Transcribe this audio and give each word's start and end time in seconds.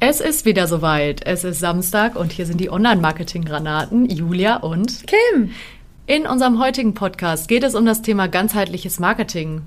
Es 0.00 0.20
ist 0.20 0.44
wieder 0.44 0.68
soweit. 0.68 1.26
Es 1.26 1.42
ist 1.42 1.58
Samstag 1.58 2.14
und 2.14 2.30
hier 2.30 2.46
sind 2.46 2.60
die 2.60 2.70
Online-Marketing-Granaten 2.70 4.08
Julia 4.08 4.58
und 4.58 5.04
Kim. 5.08 5.50
In 6.06 6.24
unserem 6.24 6.60
heutigen 6.60 6.94
Podcast 6.94 7.48
geht 7.48 7.64
es 7.64 7.74
um 7.74 7.84
das 7.84 8.00
Thema 8.00 8.28
ganzheitliches 8.28 9.00
Marketing. 9.00 9.62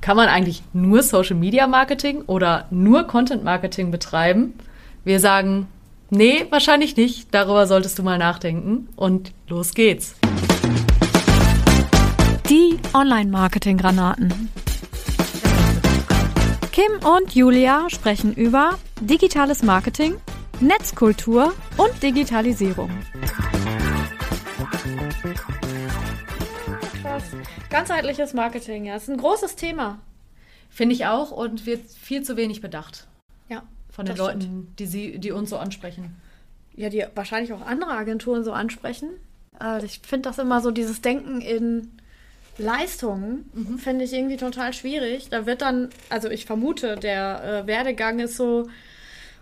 Kann 0.00 0.16
man 0.16 0.28
eigentlich 0.30 0.62
nur 0.72 1.02
Social 1.02 1.36
Media 1.36 1.66
Marketing 1.66 2.22
oder 2.22 2.64
nur 2.70 3.04
Content 3.04 3.44
Marketing 3.44 3.90
betreiben? 3.90 4.54
Wir 5.04 5.20
sagen, 5.20 5.66
nee, 6.08 6.46
wahrscheinlich 6.48 6.96
nicht. 6.96 7.34
Darüber 7.34 7.66
solltest 7.66 7.98
du 7.98 8.02
mal 8.02 8.16
nachdenken. 8.16 8.88
Und 8.96 9.32
los 9.46 9.74
geht's. 9.74 10.14
Die 12.48 12.78
Online-Marketing-Granaten. 12.94 14.48
Kim 16.76 16.92
und 17.08 17.34
Julia 17.34 17.88
sprechen 17.88 18.34
über 18.34 18.78
digitales 19.00 19.62
Marketing, 19.62 20.18
Netzkultur 20.60 21.54
und 21.78 22.02
Digitalisierung. 22.02 22.90
Krass. 27.00 27.24
Ganzheitliches 27.70 28.34
Marketing, 28.34 28.84
ja, 28.84 28.96
ist 28.96 29.08
ein 29.08 29.16
großes 29.16 29.56
Thema. 29.56 30.00
Finde 30.68 30.94
ich 30.94 31.06
auch 31.06 31.30
und 31.30 31.64
wird 31.64 31.90
viel 31.90 32.20
zu 32.20 32.36
wenig 32.36 32.60
bedacht. 32.60 33.06
Ja. 33.48 33.62
Von 33.88 34.04
den 34.04 34.18
Leuten, 34.18 34.74
die, 34.78 34.84
sie, 34.84 35.18
die 35.18 35.32
uns 35.32 35.48
so 35.48 35.56
ansprechen. 35.56 36.20
Ja, 36.74 36.90
die 36.90 37.06
wahrscheinlich 37.14 37.54
auch 37.54 37.62
andere 37.62 37.92
Agenturen 37.92 38.44
so 38.44 38.52
ansprechen. 38.52 39.08
Also 39.58 39.86
ich 39.86 40.00
finde 40.00 40.28
das 40.28 40.38
immer 40.38 40.60
so, 40.60 40.70
dieses 40.70 41.00
Denken 41.00 41.40
in 41.40 41.96
Leistungen 42.58 43.50
mhm. 43.52 43.78
finde 43.78 44.04
ich 44.04 44.12
irgendwie 44.12 44.36
total 44.36 44.72
schwierig. 44.72 45.28
Da 45.30 45.46
wird 45.46 45.62
dann, 45.62 45.90
also 46.08 46.30
ich 46.30 46.46
vermute, 46.46 46.96
der 46.96 47.62
äh, 47.64 47.66
Werdegang 47.66 48.18
ist 48.18 48.36
so, 48.36 48.68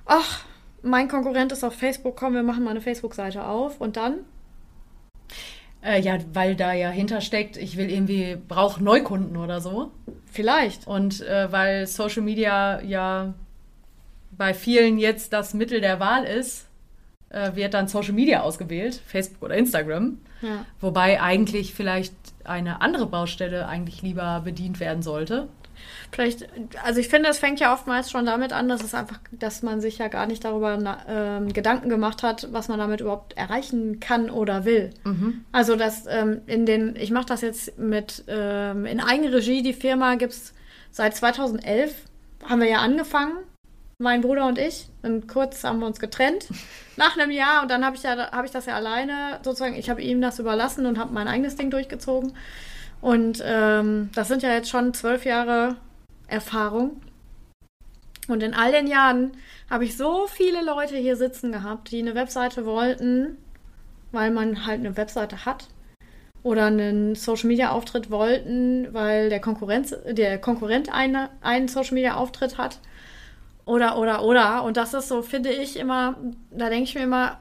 ach, 0.04 0.44
mein 0.82 1.08
Konkurrent 1.08 1.52
ist 1.52 1.64
auf 1.64 1.74
Facebook, 1.74 2.16
komm, 2.16 2.34
wir 2.34 2.42
machen 2.42 2.64
mal 2.64 2.70
eine 2.70 2.80
Facebook-Seite 2.80 3.44
auf 3.44 3.80
und 3.80 3.96
dann? 3.96 4.20
Äh, 5.82 6.00
ja, 6.00 6.18
weil 6.32 6.56
da 6.56 6.72
ja 6.72 6.90
hintersteckt, 6.90 7.56
ich 7.56 7.76
will 7.76 7.90
irgendwie, 7.90 8.36
brauche 8.36 8.82
Neukunden 8.82 9.36
oder 9.36 9.60
so. 9.60 9.92
Vielleicht. 10.30 10.86
Und 10.86 11.20
äh, 11.20 11.52
weil 11.52 11.86
Social 11.86 12.22
Media 12.22 12.80
ja 12.82 13.34
bei 14.32 14.54
vielen 14.54 14.98
jetzt 14.98 15.32
das 15.32 15.54
Mittel 15.54 15.80
der 15.80 16.00
Wahl 16.00 16.24
ist, 16.24 16.66
äh, 17.28 17.54
wird 17.54 17.74
dann 17.74 17.88
Social 17.88 18.14
Media 18.14 18.40
ausgewählt, 18.40 19.00
Facebook 19.06 19.42
oder 19.42 19.56
Instagram. 19.56 20.18
Ja. 20.42 20.64
Wobei 20.80 21.20
eigentlich 21.20 21.74
vielleicht 21.74 22.14
eine 22.44 22.80
andere 22.80 23.06
Baustelle 23.06 23.66
eigentlich 23.68 24.02
lieber 24.02 24.42
bedient 24.44 24.80
werden 24.80 25.02
sollte. 25.02 25.48
Vielleicht, 26.12 26.46
also 26.84 27.00
ich 27.00 27.08
finde, 27.08 27.28
es 27.28 27.38
fängt 27.38 27.60
ja 27.60 27.72
oftmals 27.72 28.10
schon 28.10 28.26
damit 28.26 28.52
an, 28.52 28.68
dass 28.68 28.82
es 28.82 28.94
einfach, 28.94 29.18
dass 29.32 29.62
man 29.62 29.80
sich 29.80 29.98
ja 29.98 30.08
gar 30.08 30.26
nicht 30.26 30.44
darüber 30.44 30.78
ähm, 31.08 31.52
Gedanken 31.52 31.88
gemacht 31.88 32.22
hat, 32.22 32.48
was 32.52 32.68
man 32.68 32.78
damit 32.78 33.00
überhaupt 33.00 33.36
erreichen 33.36 33.98
kann 34.00 34.30
oder 34.30 34.64
will. 34.64 34.90
Mhm. 35.04 35.44
Also 35.52 35.76
dass 35.76 36.06
ähm, 36.06 36.42
in 36.46 36.66
den, 36.66 36.94
ich 36.96 37.10
mache 37.10 37.26
das 37.26 37.40
jetzt 37.40 37.78
mit 37.78 38.24
ähm, 38.28 38.86
in 38.86 39.00
Eigenregie, 39.00 39.62
die 39.62 39.72
Firma 39.72 40.14
gibt 40.14 40.32
es 40.32 40.54
seit 40.90 41.16
2011, 41.16 41.92
haben 42.48 42.60
wir 42.60 42.68
ja 42.68 42.78
angefangen 42.78 43.38
mein 43.98 44.20
Bruder 44.20 44.46
und 44.46 44.58
ich. 44.58 44.88
Und 45.02 45.28
kurz 45.28 45.64
haben 45.64 45.80
wir 45.80 45.86
uns 45.86 46.00
getrennt 46.00 46.48
nach 46.96 47.16
einem 47.16 47.30
Jahr 47.30 47.62
und 47.62 47.70
dann 47.70 47.84
habe 47.84 47.96
ich, 47.96 48.02
ja, 48.02 48.30
hab 48.30 48.44
ich 48.44 48.50
das 48.50 48.66
ja 48.66 48.74
alleine 48.74 49.40
sozusagen, 49.42 49.76
ich 49.76 49.90
habe 49.90 50.02
ihm 50.02 50.20
das 50.20 50.38
überlassen 50.38 50.86
und 50.86 50.98
habe 50.98 51.12
mein 51.12 51.28
eigenes 51.28 51.56
Ding 51.56 51.70
durchgezogen. 51.70 52.34
Und 53.00 53.42
ähm, 53.44 54.10
das 54.14 54.28
sind 54.28 54.42
ja 54.42 54.52
jetzt 54.52 54.70
schon 54.70 54.94
zwölf 54.94 55.24
Jahre 55.24 55.76
Erfahrung. 56.26 57.00
Und 58.28 58.42
in 58.42 58.54
all 58.54 58.72
den 58.72 58.86
Jahren 58.86 59.32
habe 59.68 59.84
ich 59.84 59.96
so 59.96 60.26
viele 60.26 60.64
Leute 60.64 60.96
hier 60.96 61.16
sitzen 61.16 61.52
gehabt, 61.52 61.90
die 61.90 61.98
eine 61.98 62.14
Webseite 62.14 62.64
wollten, 62.64 63.36
weil 64.12 64.30
man 64.30 64.66
halt 64.66 64.80
eine 64.80 64.96
Webseite 64.96 65.44
hat. 65.44 65.68
Oder 66.42 66.66
einen 66.66 67.14
Social 67.14 67.48
Media 67.48 67.70
Auftritt 67.70 68.10
wollten, 68.10 68.92
weil 68.92 69.30
der, 69.30 69.40
Konkurrenz, 69.40 69.94
der 70.06 70.38
Konkurrent 70.38 70.92
eine, 70.92 71.30
einen 71.40 71.68
Social 71.68 71.94
Media 71.94 72.14
Auftritt 72.14 72.58
hat. 72.58 72.80
Oder, 73.64 73.98
oder, 73.98 74.22
oder. 74.22 74.62
Und 74.64 74.76
das 74.76 74.94
ist 74.94 75.08
so, 75.08 75.22
finde 75.22 75.50
ich 75.50 75.78
immer, 75.78 76.16
da 76.50 76.68
denke 76.68 76.84
ich 76.84 76.94
mir 76.94 77.02
immer, 77.02 77.38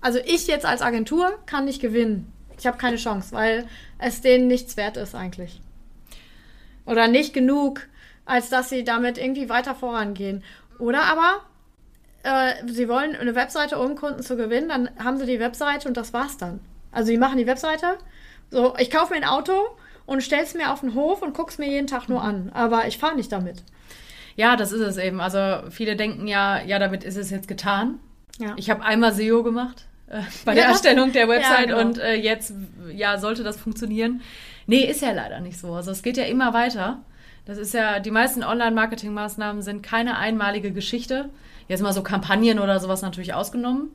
also 0.00 0.18
ich 0.24 0.46
jetzt 0.46 0.64
als 0.64 0.82
Agentur 0.82 1.38
kann 1.46 1.64
nicht 1.66 1.80
gewinnen. 1.80 2.32
Ich 2.58 2.66
habe 2.66 2.78
keine 2.78 2.96
Chance, 2.96 3.34
weil 3.34 3.66
es 3.98 4.22
denen 4.22 4.46
nichts 4.46 4.76
wert 4.76 4.96
ist 4.96 5.14
eigentlich. 5.14 5.60
Oder 6.86 7.08
nicht 7.08 7.34
genug, 7.34 7.82
als 8.24 8.48
dass 8.48 8.70
sie 8.70 8.84
damit 8.84 9.18
irgendwie 9.18 9.48
weiter 9.48 9.74
vorangehen. 9.74 10.42
Oder 10.78 11.02
aber 11.04 11.42
äh, 12.22 12.54
sie 12.66 12.88
wollen 12.88 13.14
eine 13.14 13.34
Webseite, 13.34 13.78
um 13.78 13.96
Kunden 13.96 14.22
zu 14.22 14.36
gewinnen, 14.36 14.68
dann 14.68 14.90
haben 15.02 15.18
sie 15.18 15.26
die 15.26 15.40
Webseite 15.40 15.88
und 15.88 15.96
das 15.96 16.12
war's 16.12 16.36
dann. 16.38 16.60
Also 16.92 17.10
die 17.10 17.18
machen 17.18 17.36
die 17.36 17.46
Webseite, 17.46 17.98
so, 18.50 18.74
ich 18.78 18.90
kaufe 18.90 19.12
mir 19.12 19.18
ein 19.18 19.28
Auto 19.28 19.52
und 20.06 20.22
stell's 20.22 20.54
mir 20.54 20.72
auf 20.72 20.80
den 20.80 20.94
Hof 20.94 21.22
und 21.22 21.34
guck's 21.34 21.58
mir 21.58 21.68
jeden 21.68 21.86
Tag 21.86 22.08
nur 22.08 22.22
an. 22.22 22.50
Aber 22.54 22.86
ich 22.86 22.98
fahre 22.98 23.16
nicht 23.16 23.32
damit. 23.32 23.62
Ja, 24.36 24.56
das 24.56 24.72
ist 24.72 24.80
es 24.80 24.96
eben. 24.98 25.20
Also 25.20 25.70
viele 25.70 25.96
denken 25.96 26.26
ja, 26.26 26.62
ja, 26.62 26.78
damit 26.78 27.04
ist 27.04 27.16
es 27.16 27.30
jetzt 27.30 27.48
getan. 27.48 27.98
Ja. 28.38 28.54
Ich 28.56 28.70
habe 28.70 28.84
einmal 28.84 29.12
SEO 29.12 29.42
gemacht 29.42 29.86
äh, 30.08 30.20
bei 30.44 30.54
der 30.54 30.66
Erstellung 30.66 31.12
der 31.12 31.28
Website 31.28 31.70
ja, 31.70 31.76
genau. 31.76 31.80
und 31.80 31.98
äh, 31.98 32.14
jetzt 32.14 32.52
ja 32.94 33.18
sollte 33.18 33.42
das 33.42 33.56
funktionieren. 33.56 34.20
Nee, 34.66 34.84
ist 34.84 35.00
ja 35.00 35.12
leider 35.12 35.40
nicht 35.40 35.58
so. 35.58 35.72
Also 35.72 35.90
es 35.90 36.02
geht 36.02 36.16
ja 36.16 36.24
immer 36.24 36.52
weiter. 36.52 37.00
Das 37.46 37.58
ist 37.58 37.72
ja, 37.72 38.00
die 38.00 38.10
meisten 38.10 38.42
Online-Marketing-Maßnahmen 38.42 39.62
sind 39.62 39.82
keine 39.82 40.18
einmalige 40.18 40.72
Geschichte. 40.72 41.30
Jetzt 41.68 41.80
mal 41.80 41.92
so 41.92 42.02
Kampagnen 42.02 42.58
oder 42.58 42.80
sowas 42.80 43.02
natürlich 43.02 43.34
ausgenommen. 43.34 43.90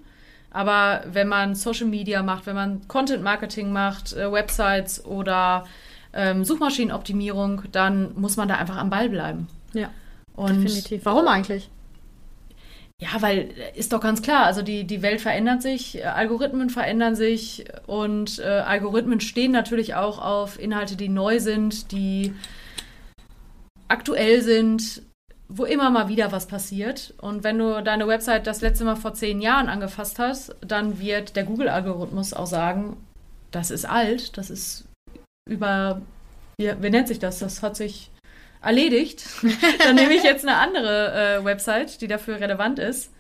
Aber 0.52 1.04
wenn 1.06 1.28
man 1.28 1.56
Social 1.56 1.88
Media 1.88 2.24
macht, 2.24 2.46
wenn 2.46 2.56
man 2.56 2.88
Content 2.88 3.24
Marketing 3.24 3.72
macht, 3.72 4.14
äh, 4.14 4.32
Websites 4.32 5.04
oder 5.06 5.66
ähm, 6.14 6.44
Suchmaschinenoptimierung, 6.44 7.64
dann 7.72 8.14
muss 8.16 8.38
man 8.38 8.48
da 8.48 8.56
einfach 8.56 8.78
am 8.78 8.90
Ball 8.90 9.10
bleiben. 9.10 9.48
Ja. 9.74 9.90
Und 10.36 10.64
Definitiv. 10.64 11.06
Warum 11.06 11.28
eigentlich? 11.28 11.70
Ja, 13.02 13.20
weil 13.22 13.50
ist 13.76 13.94
doch 13.94 14.00
ganz 14.00 14.22
klar, 14.22 14.46
also 14.46 14.62
die, 14.62 14.84
die 14.84 15.02
Welt 15.02 15.22
verändert 15.22 15.64
sich, 15.64 15.98
äh, 15.98 16.04
Algorithmen 16.04 16.70
verändern 16.70 17.16
sich 17.16 17.66
und 17.88 18.38
äh, 18.38 18.44
Algorithmen 18.44 19.20
stehen 19.20 19.52
natürlich 19.52 19.96
auch 19.96 20.22
auf 20.22 20.60
Inhalte, 20.60 20.96
die 20.96 21.10
neu 21.10 21.40
sind, 21.40 21.92
die 21.92 22.36
aktuell 23.88 24.44
sind, 24.44 25.02
wo 25.50 25.66
immer 25.66 25.90
mal 25.90 26.10
wieder 26.10 26.32
was 26.32 26.46
passiert. 26.46 27.16
Und 27.20 27.44
wenn 27.44 27.58
du 27.58 27.82
deine 27.82 28.08
Website 28.08 28.46
das 28.46 28.62
letzte 28.62 28.86
Mal 28.86 28.96
vor 28.96 29.16
zehn 29.16 29.42
Jahren 29.42 29.68
angefasst 29.68 30.20
hast, 30.20 30.56
dann 30.62 31.00
wird 31.00 31.36
der 31.36 31.44
Google-Algorithmus 31.44 32.34
auch 32.34 32.46
sagen, 32.46 32.98
das 33.50 33.72
ist 33.72 33.86
alt, 33.86 34.38
das 34.38 34.52
ist 34.52 34.86
über, 35.50 36.04
wie, 36.58 36.72
wie 36.80 36.90
nennt 36.92 37.08
sich 37.08 37.18
das? 37.18 37.40
Das 37.40 37.64
hat 37.64 37.76
sich 37.76 38.11
erledigt. 38.62 39.26
Dann 39.84 39.96
nehme 39.96 40.14
ich 40.14 40.24
jetzt 40.24 40.48
eine 40.48 40.58
andere 40.58 41.40
äh, 41.40 41.46
Website, 41.46 42.02
die 42.02 42.08
dafür 42.08 42.40
relevant 42.40 42.80
ist. 42.80 43.12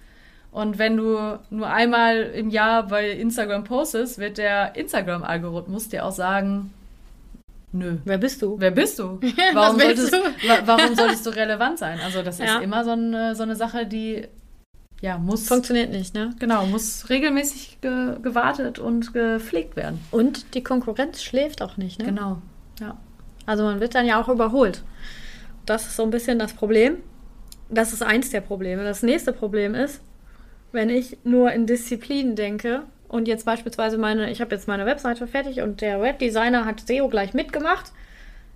Und 0.51 0.77
wenn 0.77 0.97
du 0.97 1.39
nur 1.49 1.67
einmal 1.67 2.23
im 2.23 2.49
Jahr 2.49 2.87
bei 2.87 3.09
Instagram 3.09 3.63
postest, 3.63 4.19
wird 4.19 4.37
der 4.37 4.75
Instagram-Algorithmus 4.75 5.87
dir 5.87 6.05
auch 6.05 6.11
sagen, 6.11 6.73
nö. 7.71 7.97
Wer 8.03 8.17
bist 8.17 8.41
du? 8.41 8.59
Wer 8.59 8.71
bist 8.71 8.99
du? 8.99 9.19
Warum, 9.53 9.79
solltest, 9.79 10.13
du? 10.13 10.17
warum 10.65 10.95
solltest 10.95 11.25
du 11.25 11.29
relevant 11.29 11.79
sein? 11.79 11.99
Also 12.03 12.21
das 12.21 12.39
ja. 12.39 12.57
ist 12.57 12.63
immer 12.63 12.83
so 12.83 12.91
eine, 12.91 13.33
so 13.35 13.43
eine 13.43 13.55
Sache, 13.55 13.85
die 13.85 14.27
ja, 14.99 15.17
muss. 15.17 15.47
Funktioniert 15.47 15.89
nicht, 15.89 16.13
ne? 16.13 16.35
Genau, 16.37 16.65
muss 16.67 17.09
regelmäßig 17.09 17.79
ge 17.81 18.17
gewartet 18.21 18.77
und 18.77 19.13
gepflegt 19.13 19.75
werden. 19.75 19.99
Und 20.11 20.53
die 20.53 20.63
Konkurrenz 20.63 21.23
schläft 21.23 21.63
auch 21.63 21.77
nicht, 21.77 21.99
ne? 21.99 22.05
Genau, 22.05 22.41
ja. 22.79 22.97
Also 23.47 23.63
man 23.63 23.79
wird 23.79 23.95
dann 23.95 24.05
ja 24.05 24.21
auch 24.21 24.29
überholt. 24.29 24.83
Das 25.71 25.87
ist 25.87 25.95
so 25.95 26.03
ein 26.03 26.09
bisschen 26.09 26.37
das 26.37 26.51
Problem. 26.51 26.97
Das 27.69 27.93
ist 27.93 28.03
eins 28.03 28.29
der 28.29 28.41
Probleme. 28.41 28.83
Das 28.83 29.03
nächste 29.03 29.31
Problem 29.31 29.73
ist, 29.73 30.01
wenn 30.73 30.89
ich 30.89 31.17
nur 31.23 31.53
in 31.53 31.65
Disziplinen 31.65 32.35
denke 32.35 32.83
und 33.07 33.29
jetzt 33.29 33.45
beispielsweise 33.45 33.97
meine, 33.97 34.29
ich 34.31 34.41
habe 34.41 34.53
jetzt 34.53 34.67
meine 34.67 34.85
Webseite 34.85 35.27
fertig 35.27 35.61
und 35.61 35.79
der 35.79 36.01
Webdesigner 36.01 36.65
hat 36.65 36.81
SEO 36.85 37.07
gleich 37.07 37.33
mitgemacht, 37.33 37.93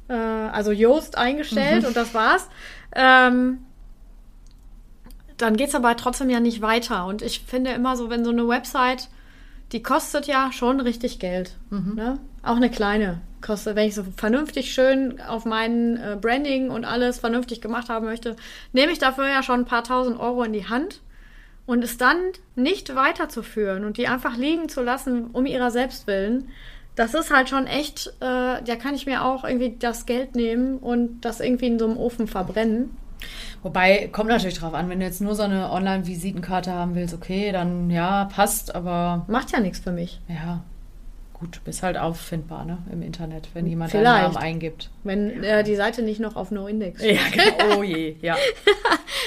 äh, 0.09 0.13
also 0.13 0.73
Yoast 0.73 1.17
eingestellt 1.17 1.83
mhm. 1.83 1.87
und 1.87 1.95
das 1.95 2.13
war's. 2.13 2.49
Ähm, 2.93 3.59
dann 5.37 5.55
geht 5.55 5.69
es 5.69 5.75
aber 5.75 5.95
trotzdem 5.95 6.29
ja 6.29 6.41
nicht 6.41 6.61
weiter. 6.61 7.05
Und 7.05 7.21
ich 7.21 7.45
finde 7.47 7.71
immer 7.71 7.95
so, 7.95 8.09
wenn 8.09 8.25
so 8.25 8.31
eine 8.31 8.45
Website, 8.45 9.07
die 9.71 9.81
kostet 9.81 10.27
ja 10.27 10.51
schon 10.51 10.81
richtig 10.81 11.19
Geld. 11.19 11.55
Mhm. 11.69 11.93
Ne? 11.95 12.19
Auch 12.43 12.57
eine 12.57 12.69
kleine 12.69 13.21
kostet, 13.45 13.75
wenn 13.75 13.87
ich 13.87 13.95
so 13.95 14.03
vernünftig 14.17 14.73
schön 14.73 15.21
auf 15.21 15.45
mein 15.45 15.97
äh, 15.97 16.17
Branding 16.19 16.69
und 16.69 16.85
alles 16.85 17.19
vernünftig 17.19 17.61
gemacht 17.61 17.89
haben 17.89 18.05
möchte, 18.05 18.35
nehme 18.73 18.91
ich 18.91 18.99
dafür 18.99 19.27
ja 19.27 19.43
schon 19.43 19.61
ein 19.61 19.65
paar 19.65 19.83
tausend 19.83 20.19
Euro 20.19 20.43
in 20.43 20.53
die 20.53 20.67
Hand 20.67 21.01
und 21.65 21.83
es 21.83 21.97
dann 21.97 22.17
nicht 22.55 22.95
weiterzuführen 22.95 23.85
und 23.85 23.97
die 23.97 24.07
einfach 24.07 24.37
liegen 24.37 24.69
zu 24.69 24.81
lassen, 24.81 25.27
um 25.31 25.45
ihrer 25.45 25.71
selbst 25.71 26.07
willen, 26.07 26.49
das 26.95 27.13
ist 27.13 27.33
halt 27.33 27.49
schon 27.49 27.67
echt, 27.67 28.07
äh, 28.19 28.61
da 28.63 28.75
kann 28.81 28.95
ich 28.95 29.05
mir 29.05 29.23
auch 29.23 29.43
irgendwie 29.43 29.75
das 29.77 30.05
Geld 30.05 30.35
nehmen 30.35 30.77
und 30.77 31.21
das 31.21 31.39
irgendwie 31.39 31.67
in 31.67 31.79
so 31.79 31.85
einem 31.85 31.97
Ofen 31.97 32.27
verbrennen. 32.27 32.95
Wobei, 33.63 34.09
kommt 34.11 34.29
natürlich 34.29 34.59
drauf 34.59 34.73
an, 34.73 34.89
wenn 34.89 34.99
du 34.99 35.05
jetzt 35.05 35.21
nur 35.21 35.35
so 35.35 35.43
eine 35.43 35.71
Online-Visitenkarte 35.71 36.71
haben 36.71 36.95
willst, 36.95 37.13
okay, 37.13 37.51
dann 37.51 37.89
ja, 37.89 38.25
passt, 38.25 38.75
aber. 38.75 39.25
Macht 39.27 39.51
ja 39.51 39.59
nichts 39.59 39.79
für 39.79 39.91
mich. 39.91 40.21
Ja. 40.27 40.63
Gut, 41.37 41.61
bist 41.65 41.83
halt 41.83 41.97
auffindbar 41.97 42.63
ne, 42.63 42.77
im 42.89 43.01
Internet, 43.01 43.49
wenn 43.53 43.67
jemand 43.67 43.91
Vielleicht. 43.91 44.07
deinen 44.07 44.33
Namen 44.33 44.37
eingibt. 44.37 44.89
Wenn 45.03 45.43
äh, 45.43 45.65
die 45.65 45.75
Seite 45.75 46.01
nicht 46.01 46.21
noch 46.21 46.37
auf 46.37 46.49
No-Index 46.49 46.99
steht. 46.99 47.19
Ja, 47.19 47.57
genau. 47.57 47.79
Oh 47.79 47.83
je, 47.83 48.15
ja. 48.21 48.37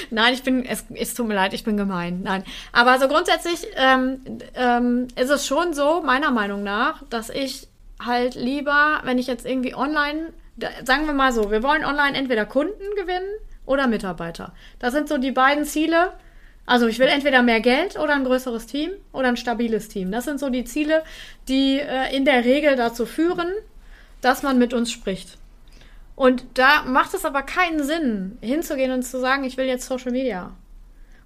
Nein, 0.09 0.33
ich 0.33 0.41
bin, 0.41 0.65
es, 0.65 0.85
es 0.95 1.13
tut 1.13 1.27
mir 1.27 1.35
leid, 1.35 1.53
ich 1.53 1.63
bin 1.63 1.77
gemein. 1.77 2.21
Nein. 2.23 2.43
Aber 2.71 2.97
so 2.97 3.07
grundsätzlich 3.07 3.67
ähm, 3.75 4.21
ähm, 4.55 5.07
ist 5.15 5.29
es 5.29 5.45
schon 5.45 5.75
so, 5.75 6.01
meiner 6.01 6.31
Meinung 6.31 6.63
nach, 6.63 7.03
dass 7.11 7.29
ich 7.29 7.67
halt 8.03 8.33
lieber, 8.33 9.01
wenn 9.03 9.19
ich 9.19 9.27
jetzt 9.27 9.45
irgendwie 9.45 9.75
online, 9.75 10.33
sagen 10.83 11.05
wir 11.05 11.13
mal 11.13 11.31
so, 11.31 11.51
wir 11.51 11.61
wollen 11.61 11.85
online 11.85 12.17
entweder 12.17 12.47
Kunden 12.47 12.95
gewinnen 12.95 13.29
oder 13.67 13.85
Mitarbeiter. 13.85 14.53
Das 14.79 14.93
sind 14.93 15.09
so 15.09 15.19
die 15.19 15.31
beiden 15.31 15.63
Ziele. 15.63 16.13
Also 16.69 16.85
ich 16.85 16.99
will 16.99 17.07
entweder 17.07 17.41
mehr 17.41 17.61
Geld 17.61 17.97
oder 17.97 18.13
ein 18.13 18.23
größeres 18.23 18.67
Team 18.67 18.91
oder 19.11 19.29
ein 19.29 19.37
stabiles 19.37 19.87
Team. 19.87 20.11
Das 20.11 20.25
sind 20.25 20.39
so 20.39 20.51
die 20.51 20.65
Ziele, 20.65 21.01
die 21.47 21.79
äh, 21.79 22.15
in 22.15 22.25
der 22.25 22.45
Regel 22.45 22.75
dazu 22.75 23.07
führen, 23.07 23.47
dass 24.21 24.43
man 24.43 24.59
mit 24.59 24.75
uns 24.75 24.91
spricht. 24.91 25.39
Und 26.15 26.45
da 26.53 26.83
macht 26.83 27.15
es 27.15 27.25
aber 27.25 27.41
keinen 27.41 27.83
Sinn, 27.83 28.37
hinzugehen 28.41 28.91
und 28.91 29.01
zu 29.01 29.19
sagen, 29.19 29.45
ich 29.45 29.57
will 29.57 29.65
jetzt 29.65 29.87
Social 29.87 30.11
Media. 30.11 30.51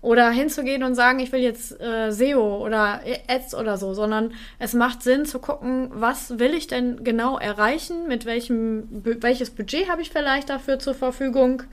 Oder 0.02 0.30
hinzugehen 0.30 0.82
und 0.82 0.96
sagen, 0.96 1.20
ich 1.20 1.34
will 1.34 1.42
jetzt 1.42 1.78
äh, 1.82 2.12
SEO 2.12 2.66
oder 2.66 3.02
Ads 3.28 3.54
oder 3.56 3.76
so, 3.76 3.94
sondern 3.94 4.32
es 4.60 4.74
macht 4.74 5.04
Sinn 5.04 5.26
zu 5.26 5.40
gucken, 5.40 5.90
was 5.92 6.40
will 6.40 6.54
ich 6.54 6.68
denn 6.68 7.04
genau 7.04 7.38
erreichen, 7.38 8.08
mit 8.08 8.26
welchem, 8.26 8.88
welches 9.04 9.50
Budget 9.50 9.90
habe 9.90 10.04
ich 10.04 10.10
vielleicht 10.10 10.50
dafür 10.50 10.80
zur 10.80 10.94
Verfügung 10.94 11.64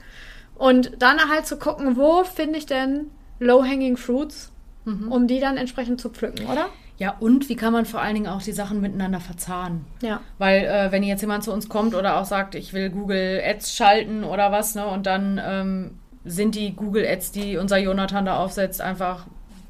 und 0.55 0.91
dann 0.99 1.29
halt 1.29 1.47
zu 1.47 1.57
gucken, 1.57 1.95
wo 1.95 2.25
finde 2.25 2.59
ich 2.59 2.65
denn 2.65 3.11
low-hanging 3.41 3.97
fruits, 3.97 4.51
mhm. 4.85 5.11
um 5.11 5.27
die 5.27 5.39
dann 5.39 5.57
entsprechend 5.57 5.99
zu 5.99 6.09
pflücken, 6.09 6.45
oder? 6.45 6.67
Ja, 6.97 7.15
und 7.19 7.49
wie 7.49 7.55
kann 7.55 7.73
man 7.73 7.85
vor 7.85 7.99
allen 7.99 8.13
Dingen 8.13 8.27
auch 8.27 8.43
die 8.43 8.51
Sachen 8.51 8.79
miteinander 8.79 9.19
verzahnen? 9.19 9.85
Ja. 10.03 10.21
Weil, 10.37 10.65
äh, 10.65 10.91
wenn 10.91 11.01
jetzt 11.01 11.21
jemand 11.21 11.43
zu 11.43 11.51
uns 11.51 11.67
kommt 11.67 11.95
oder 11.95 12.17
auch 12.19 12.25
sagt, 12.25 12.53
ich 12.53 12.73
will 12.73 12.91
Google 12.91 13.41
Ads 13.43 13.75
schalten 13.75 14.23
oder 14.23 14.51
was, 14.51 14.75
ne, 14.75 14.85
und 14.85 15.07
dann 15.07 15.41
ähm, 15.43 15.99
sind 16.23 16.53
die 16.53 16.75
Google 16.75 17.05
Ads, 17.07 17.31
die 17.31 17.57
unser 17.57 17.79
Jonathan 17.79 18.25
da 18.25 18.37
aufsetzt, 18.37 18.81
einfach 18.81 19.25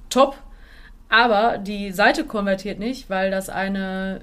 top. 0.10 0.36
Aber 1.08 1.58
die 1.58 1.92
Seite 1.92 2.26
konvertiert 2.26 2.80
nicht, 2.80 3.10
weil 3.10 3.32
das 3.32 3.48
eine 3.48 4.20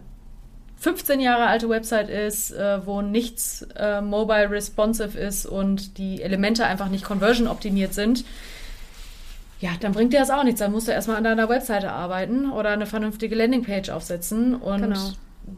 15 0.76 1.20
Jahre 1.20 1.46
alte 1.46 1.70
Website 1.70 2.10
ist, 2.10 2.50
äh, 2.50 2.84
wo 2.86 3.00
nichts 3.00 3.66
äh, 3.74 4.02
mobile 4.02 4.50
responsive 4.50 5.18
ist 5.18 5.46
und 5.46 5.96
die 5.96 6.20
Elemente 6.20 6.66
einfach 6.66 6.90
nicht 6.90 7.04
conversion 7.04 7.48
optimiert 7.48 7.94
sind, 7.94 8.24
ja, 9.60 9.70
dann 9.80 9.92
bringt 9.92 10.12
dir 10.12 10.20
das 10.20 10.30
auch 10.30 10.44
nichts. 10.44 10.60
Dann 10.60 10.72
musst 10.72 10.88
du 10.88 10.92
erstmal 10.92 11.16
an 11.16 11.24
deiner 11.24 11.48
Webseite 11.48 11.90
arbeiten 11.90 12.50
oder 12.50 12.70
eine 12.70 12.86
vernünftige 12.86 13.34
Landingpage 13.34 13.90
aufsetzen. 13.90 14.54
Und 14.54 14.82
genau. 14.82 15.10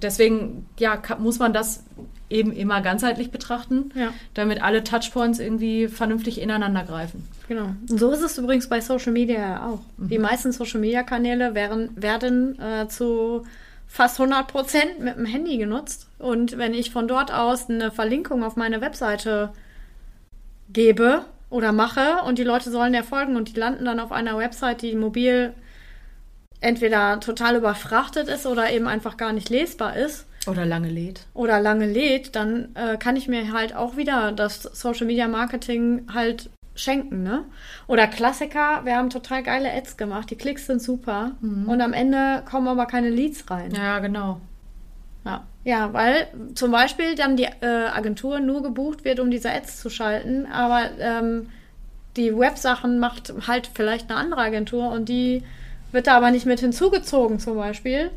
deswegen, 0.02 0.67
ja, 0.79 1.00
muss 1.19 1.38
man 1.38 1.52
das 1.52 1.85
eben 2.31 2.52
immer 2.52 2.81
ganzheitlich 2.81 3.31
betrachten, 3.31 3.91
ja. 3.94 4.12
damit 4.35 4.62
alle 4.62 4.85
Touchpoints 4.85 5.38
irgendwie 5.38 5.88
vernünftig 5.88 6.41
ineinander 6.41 6.85
greifen. 6.85 7.29
Genau. 7.49 7.75
Und 7.91 7.99
so 7.99 8.11
ist 8.12 8.23
es 8.23 8.38
übrigens 8.38 8.69
bei 8.69 8.81
Social 8.81 9.12
Media 9.12 9.67
auch. 9.67 9.81
Mhm. 9.99 10.08
Die 10.08 10.19
meisten 10.19 10.53
Social 10.53 10.81
Media 10.81 11.03
Kanäle 11.03 11.55
werden, 11.55 11.91
werden 11.96 12.58
äh, 12.61 12.88
zu 12.88 13.44
fast 13.88 14.20
100 14.20 14.46
Prozent 14.46 15.00
mit 15.00 15.17
dem 15.17 15.26
Handy 15.26 15.58
genutzt. 15.58 16.06
Und 16.19 16.56
wenn 16.56 16.73
ich 16.73 16.93
von 16.93 17.08
dort 17.08 17.35
aus 17.35 17.69
eine 17.69 17.91
Verlinkung 17.91 18.44
auf 18.44 18.55
meine 18.55 18.81
Webseite 18.81 19.50
gebe 20.73 21.25
oder 21.50 21.73
mache 21.73 22.23
und 22.26 22.38
die 22.38 22.44
Leute 22.44 22.70
sollen 22.70 22.93
der 22.93 23.05
folgen 23.05 23.37
und 23.37 23.55
die 23.55 23.58
landen 23.58 23.85
dann 23.85 24.00
auf 24.00 24.12
einer 24.12 24.38
Website, 24.38 24.82
die 24.82 24.94
mobil 24.94 25.52
entweder 26.61 27.20
total 27.20 27.56
überfrachtet 27.56 28.29
ist 28.29 28.47
oder 28.47 28.70
eben 28.70 28.87
einfach 28.87 29.17
gar 29.17 29.32
nicht 29.32 29.50
lesbar 29.50 29.97
ist. 29.97 30.26
Oder 30.47 30.64
lange 30.64 30.88
lädt. 30.88 31.26
Oder 31.35 31.61
lange 31.61 31.87
lädt, 31.87 32.35
dann 32.37 32.75
äh, 32.75 32.97
kann 32.97 33.17
ich 33.17 33.29
mir 33.29 33.52
halt 33.52 33.75
auch 33.75 33.97
wieder 33.97 34.32
das 34.32 34.62
Social 34.62 35.06
Media 35.06 35.29
Marketing 35.29 36.06
halt 36.12 36.50
schenken, 36.75 37.23
ne? 37.23 37.44
Oder 37.88 38.06
Klassiker, 38.06 38.85
wir 38.85 38.96
haben 38.96 39.11
total 39.11 39.43
geile 39.43 39.73
Ads 39.73 39.96
gemacht, 39.96 40.31
die 40.31 40.37
Klicks 40.37 40.67
sind 40.67 40.81
super 40.81 41.32
mhm. 41.41 41.69
und 41.69 41.81
am 41.81 41.93
Ende 41.93 42.43
kommen 42.49 42.69
aber 42.69 42.87
keine 42.87 43.11
Leads 43.11 43.50
rein. 43.50 43.73
Ja, 43.75 43.99
genau. 43.99 44.41
Ja. 45.25 45.46
Ja, 45.62 45.93
weil 45.93 46.28
zum 46.55 46.70
Beispiel 46.70 47.14
dann 47.14 47.37
die 47.37 47.44
äh, 47.44 47.67
Agentur 47.67 48.40
nur 48.40 48.62
gebucht 48.62 49.05
wird, 49.05 49.20
um 49.20 49.31
diese 49.31 49.52
Ads 49.52 49.81
zu 49.81 49.90
schalten, 49.90 50.46
aber 50.46 50.90
ähm, 50.99 51.50
die 52.17 52.37
Websachen 52.37 52.99
macht 52.99 53.32
halt 53.46 53.69
vielleicht 53.72 54.11
eine 54.11 54.19
andere 54.19 54.40
Agentur 54.40 54.90
und 54.90 55.08
die 55.08 55.43
wird 55.93 56.06
da 56.06 56.17
aber 56.17 56.31
nicht 56.31 56.46
mit 56.46 56.61
hinzugezogen 56.61 57.38
zum 57.38 57.56
Beispiel. 57.56 58.11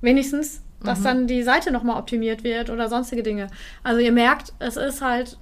Wenigstens, 0.00 0.62
dass 0.82 1.00
mhm. 1.00 1.04
dann 1.04 1.26
die 1.26 1.42
Seite 1.42 1.70
nochmal 1.70 1.98
optimiert 1.98 2.44
wird 2.44 2.68
oder 2.68 2.88
sonstige 2.88 3.22
Dinge. 3.22 3.46
Also 3.82 4.00
ihr 4.00 4.12
merkt, 4.12 4.52
es 4.58 4.76
ist 4.76 5.00
halt 5.00 5.38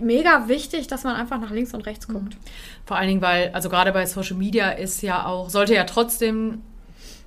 mega 0.00 0.48
wichtig, 0.48 0.88
dass 0.88 1.04
man 1.04 1.16
einfach 1.16 1.40
nach 1.40 1.50
links 1.50 1.72
und 1.72 1.86
rechts 1.86 2.06
guckt. 2.08 2.34
Mhm. 2.34 2.50
Vor 2.84 2.96
allen 2.96 3.08
Dingen, 3.08 3.22
weil, 3.22 3.50
also 3.52 3.68
gerade 3.68 3.92
bei 3.92 4.04
Social 4.06 4.36
Media 4.36 4.70
ist 4.70 5.02
ja 5.02 5.26
auch, 5.26 5.48
sollte 5.48 5.74
ja 5.74 5.84
trotzdem 5.84 6.62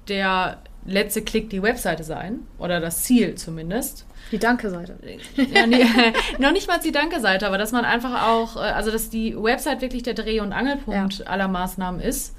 der 0.08 0.58
letzte 0.90 1.22
Klick 1.22 1.50
die 1.50 1.62
Webseite 1.62 2.04
sein 2.04 2.40
oder 2.58 2.80
das 2.80 3.04
Ziel 3.04 3.36
zumindest. 3.36 4.06
Die 4.32 4.40
Danke-Seite. 4.40 4.98
Ja, 5.36 5.66
nee, 5.66 5.86
noch 6.40 6.52
nicht 6.52 6.68
mal 6.68 6.80
die 6.80 6.92
Danke-Seite, 6.92 7.48
aber 7.48 7.58
dass 7.58 7.72
man 7.72 7.86
einfach 7.86 8.28
auch, 8.28 8.58
äh, 8.58 8.60
also 8.60 8.92
dass 8.92 9.10
die 9.10 9.36
Website 9.36 9.82
wirklich 9.82 10.04
der 10.04 10.14
Dreh- 10.14 10.42
und 10.42 10.54
Angelpunkt 10.54 11.20
ja. 11.20 11.26
aller 11.26 11.48
Maßnahmen 11.48 12.02
ist. 12.02 12.36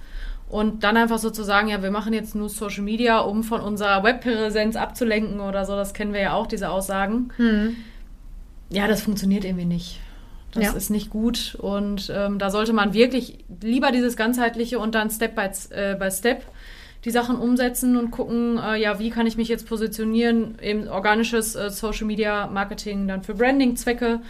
Und 0.49 0.83
dann 0.83 0.97
einfach 0.97 1.19
sozusagen, 1.19 1.69
ja, 1.69 1.81
wir 1.81 1.93
machen 1.93 2.13
jetzt 2.13 2.35
nur 2.35 2.49
Social 2.49 2.83
Media, 2.83 3.21
um 3.21 3.45
von 3.45 3.61
unserer 3.61 4.03
Webpräsenz 4.03 4.75
abzulenken 4.75 5.41
oder 5.41 5.65
so, 5.65 5.77
das 5.77 5.95
kennen 5.95 6.13
wir 6.13 6.21
ja 6.21 6.33
auch, 6.35 6.49
diese 6.49 6.71
Aussagen. 6.71 7.31
Hm. 7.37 7.77
Ja, 8.69 8.89
das 8.89 9.03
funktioniert 9.03 9.45
irgendwie 9.45 9.65
nicht. 9.65 10.01
Das 10.53 10.65
ja. 10.65 10.73
ist 10.73 10.91
nicht 10.91 11.11
gut 11.11 11.57
und 11.61 12.11
ähm, 12.13 12.41
da 12.41 12.51
sollte 12.51 12.73
man 12.73 12.93
wirklich 12.93 13.39
lieber 13.63 13.93
dieses 13.93 14.17
ganzheitliche 14.17 14.81
und 14.81 14.97
dann 14.97 15.09
Step 15.09 15.37
by, 15.37 15.49
äh, 15.73 15.95
by 15.95 16.11
Step 16.11 16.43
die 17.05 17.11
Sachen 17.11 17.37
umsetzen 17.37 17.97
und 17.97 18.11
gucken, 18.11 18.59
äh, 18.59 18.77
ja, 18.77 18.99
wie 18.99 19.11
kann 19.11 19.27
ich 19.27 19.37
mich 19.37 19.49
jetzt 19.49 19.67
positionieren, 19.67 20.59
eben 20.61 20.89
organisches 20.89 21.55
äh, 21.55 21.71
Social 21.71 22.07
Media 22.07 22.47
Marketing 22.47 23.09
dann 23.09 23.23
für 23.23 23.35
Branding-Zwecke 23.35 24.21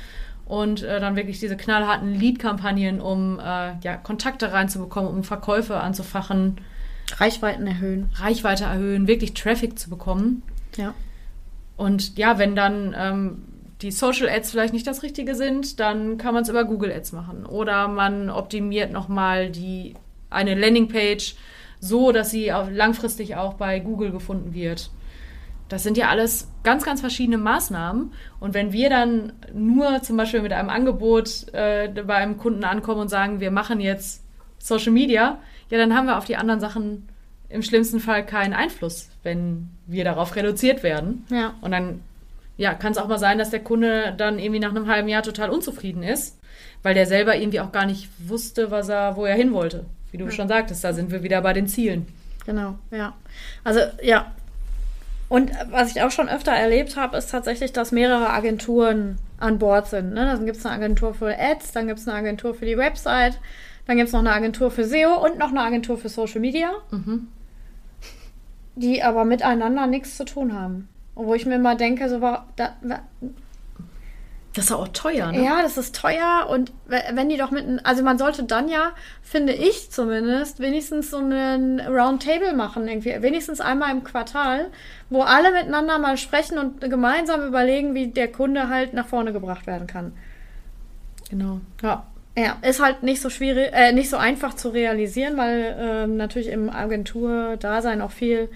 und 0.46 0.82
äh, 0.82 1.00
dann 1.00 1.17
wirklich 1.17 1.40
diese 1.40 1.56
knallharten 1.56 2.14
Lead-Kampagnen, 2.14 3.00
um 3.00 3.38
äh, 3.38 3.78
ja, 3.82 3.96
Kontakte 3.96 4.52
reinzubekommen, 4.52 5.11
um 5.11 5.25
Verkäufe 5.25 5.78
anzufachen. 5.78 6.61
Reichweiten 7.17 7.67
erhöhen. 7.67 8.11
Reichweite 8.14 8.64
erhöhen, 8.64 9.09
wirklich 9.09 9.35
Traffic 9.35 9.78
zu 9.78 9.90
bekommen. 9.90 10.42
Ja. 10.76 10.94
Und 11.76 12.18
ja, 12.18 12.38
wenn 12.38 12.54
dann 12.54 12.94
ähm, 12.97 13.42
die 13.83 13.90
Social 13.90 14.28
Ads 14.28 14.50
vielleicht 14.50 14.73
nicht 14.73 14.87
das 14.87 15.02
Richtige 15.02 15.35
sind, 15.35 15.80
dann 15.80 16.18
kann 16.18 16.35
man 16.35 16.42
es 16.42 16.49
über 16.49 16.64
Google 16.64 16.92
Ads 16.92 17.12
machen. 17.12 17.47
Oder 17.47 17.88
man 17.88 18.28
optimiert 18.30 18.92
nochmal 18.92 19.50
die, 19.50 19.94
eine 20.28 20.54
Landingpage 20.54 21.37
so, 21.80 22.12
dass 22.12 22.30
sie 22.30 22.52
auch 22.52 22.70
langfristig 22.70 23.37
auch 23.37 23.54
bei 23.54 23.80
Google 23.80 24.12
gefunden 24.12 24.54
wird. 24.54 24.90
Das 25.68 25.82
sind 25.82 25.96
ja 25.96 26.08
alles 26.08 26.49
ganz, 26.64 26.84
ganz 26.84 27.00
verschiedene 27.00 27.38
Maßnahmen. 27.38 28.12
Und 28.40 28.54
wenn 28.54 28.72
wir 28.72 28.90
dann 28.90 29.32
nur 29.54 30.02
zum 30.02 30.16
Beispiel 30.16 30.42
mit 30.42 30.52
einem 30.52 30.68
Angebot 30.68 31.46
äh, 31.52 31.88
bei 31.88 32.16
einem 32.16 32.38
Kunden 32.38 32.64
ankommen 32.64 33.00
und 33.00 33.08
sagen, 33.08 33.40
wir 33.40 33.50
machen 33.50 33.80
jetzt 33.80 34.25
Social 34.58 34.92
Media, 34.92 35.38
ja, 35.70 35.78
dann 35.78 35.94
haben 35.94 36.06
wir 36.06 36.18
auf 36.18 36.25
die 36.25 36.37
anderen 36.37 36.60
Sachen 36.60 37.08
im 37.49 37.62
schlimmsten 37.62 38.00
Fall 38.00 38.26
keinen 38.26 38.52
Einfluss, 38.52 39.10
wenn 39.22 39.68
wir 39.87 40.04
darauf 40.04 40.34
reduziert 40.37 40.82
werden. 40.82 41.25
Ja. 41.30 41.54
Und 41.60 41.70
dann 41.70 42.00
ja, 42.56 42.75
kann 42.75 42.92
es 42.92 42.99
auch 42.99 43.08
mal 43.08 43.18
sein, 43.18 43.38
dass 43.38 43.50
der 43.50 43.60
Kunde 43.60 44.12
dann 44.16 44.38
irgendwie 44.38 44.60
nach 44.60 44.70
einem 44.70 44.87
halben 44.87 45.08
Jahr 45.08 45.22
total 45.22 45.50
unzufrieden 45.50 46.02
ist, 46.02 46.38
weil 46.82 46.94
der 46.94 47.06
selber 47.06 47.37
irgendwie 47.37 47.60
auch 47.60 47.72
gar 47.72 47.87
nicht 47.87 48.08
wusste, 48.18 48.70
was 48.70 48.88
er, 48.88 49.16
wo 49.16 49.25
er 49.25 49.34
hin 49.34 49.52
wollte. 49.52 49.87
Wie 50.12 50.19
du 50.19 50.26
ja. 50.26 50.31
schon 50.31 50.49
sagtest, 50.49 50.83
da 50.85 50.93
sind 50.93 51.11
wir 51.11 51.23
wieder 51.23 51.40
bei 51.43 51.52
den 51.52 51.69
Zielen. 51.69 52.07
Genau, 52.47 52.79
ja. 52.90 53.14
Also 53.64 53.81
ja. 54.02 54.33
Und 55.29 55.52
was 55.71 55.95
ich 55.95 56.02
auch 56.02 56.11
schon 56.11 56.29
öfter 56.29 56.50
erlebt 56.52 56.97
habe, 56.97 57.17
ist 57.17 57.31
tatsächlich, 57.31 57.73
dass 57.73 57.93
mehrere 57.93 58.31
Agenturen 58.31 59.19
an 59.38 59.59
Bord 59.59 59.88
sind. 59.88 60.12
Ne? 60.12 60.26
Dann 60.26 60.45
gibt 60.45 60.59
es 60.59 60.67
eine 60.67 60.75
Agentur 60.75 61.14
für 61.14 61.38
Ads, 61.38 61.73
dann 61.73 61.87
gibt 61.87 62.00
es 62.00 62.09
eine 62.09 62.19
Agentur 62.19 62.55
für 62.55 62.67
die 62.67 62.76
Website, 62.76 63.38
dann 63.87 63.97
gibt 63.97 64.09
es 64.09 64.12
noch 64.12 64.21
eine 64.21 64.33
Agentur 64.33 64.71
für 64.71 64.85
SEO 64.85 65.25
und 65.25 65.38
noch 65.38 65.50
eine 65.50 65.61
Agentur 65.61 65.99
für 65.99 66.09
Social 66.09 66.40
Media, 66.40 66.73
mhm. 66.90 67.29
die 68.75 69.02
aber 69.02 69.25
miteinander 69.25 69.87
nichts 69.87 70.17
zu 70.17 70.25
tun 70.25 70.52
haben. 70.52 70.88
Wo 71.14 71.35
ich 71.35 71.47
mir 71.47 71.59
mal 71.59 71.76
denke, 71.76 72.09
so 72.09 72.21
war, 72.21 72.49
da, 72.57 72.75
das 74.54 74.64
ist 74.64 74.73
auch 74.73 74.88
teuer, 74.88 75.30
ne? 75.30 75.45
Ja, 75.45 75.62
das 75.62 75.76
ist 75.76 75.95
teuer 75.95 76.49
und 76.50 76.73
wenn 76.87 77.28
die 77.28 77.37
doch 77.37 77.52
mit, 77.52 77.64
also 77.85 78.02
man 78.02 78.19
sollte 78.19 78.42
dann 78.42 78.69
ja, 78.69 78.92
finde 79.23 79.52
ich 79.52 79.92
zumindest, 79.92 80.59
wenigstens 80.59 81.11
so 81.11 81.19
einen 81.19 81.78
Roundtable 81.80 82.52
machen, 82.54 82.88
irgendwie, 82.88 83.23
wenigstens 83.23 83.61
einmal 83.61 83.92
im 83.92 84.02
Quartal, 84.02 84.66
wo 85.09 85.23
alle 85.23 85.52
miteinander 85.52 85.99
mal 86.00 86.16
sprechen 86.16 86.59
und 86.59 86.80
gemeinsam 86.80 87.47
überlegen, 87.47 87.95
wie 87.95 88.09
der 88.09 88.26
Kunde 88.26 88.69
halt 88.69 88.92
nach 88.92 89.07
vorne 89.07 89.33
gebracht 89.33 89.69
werden 89.69 89.87
kann. 89.87 90.12
Genau. 91.30 91.61
Ja. 91.83 92.07
Ja, 92.37 92.57
ist 92.62 92.80
halt 92.80 93.02
nicht 93.02 93.21
so 93.21 93.28
schwierig, 93.28 93.71
äh, 93.73 93.92
nicht 93.92 94.09
so 94.09 94.16
einfach 94.16 94.54
zu 94.54 94.71
realisieren, 94.71 95.37
weil 95.37 95.76
ähm, 95.78 96.16
natürlich 96.16 96.49
im 96.49 96.71
Agenturdasein 96.71 98.00
auch 98.00 98.12
viel, 98.12 98.49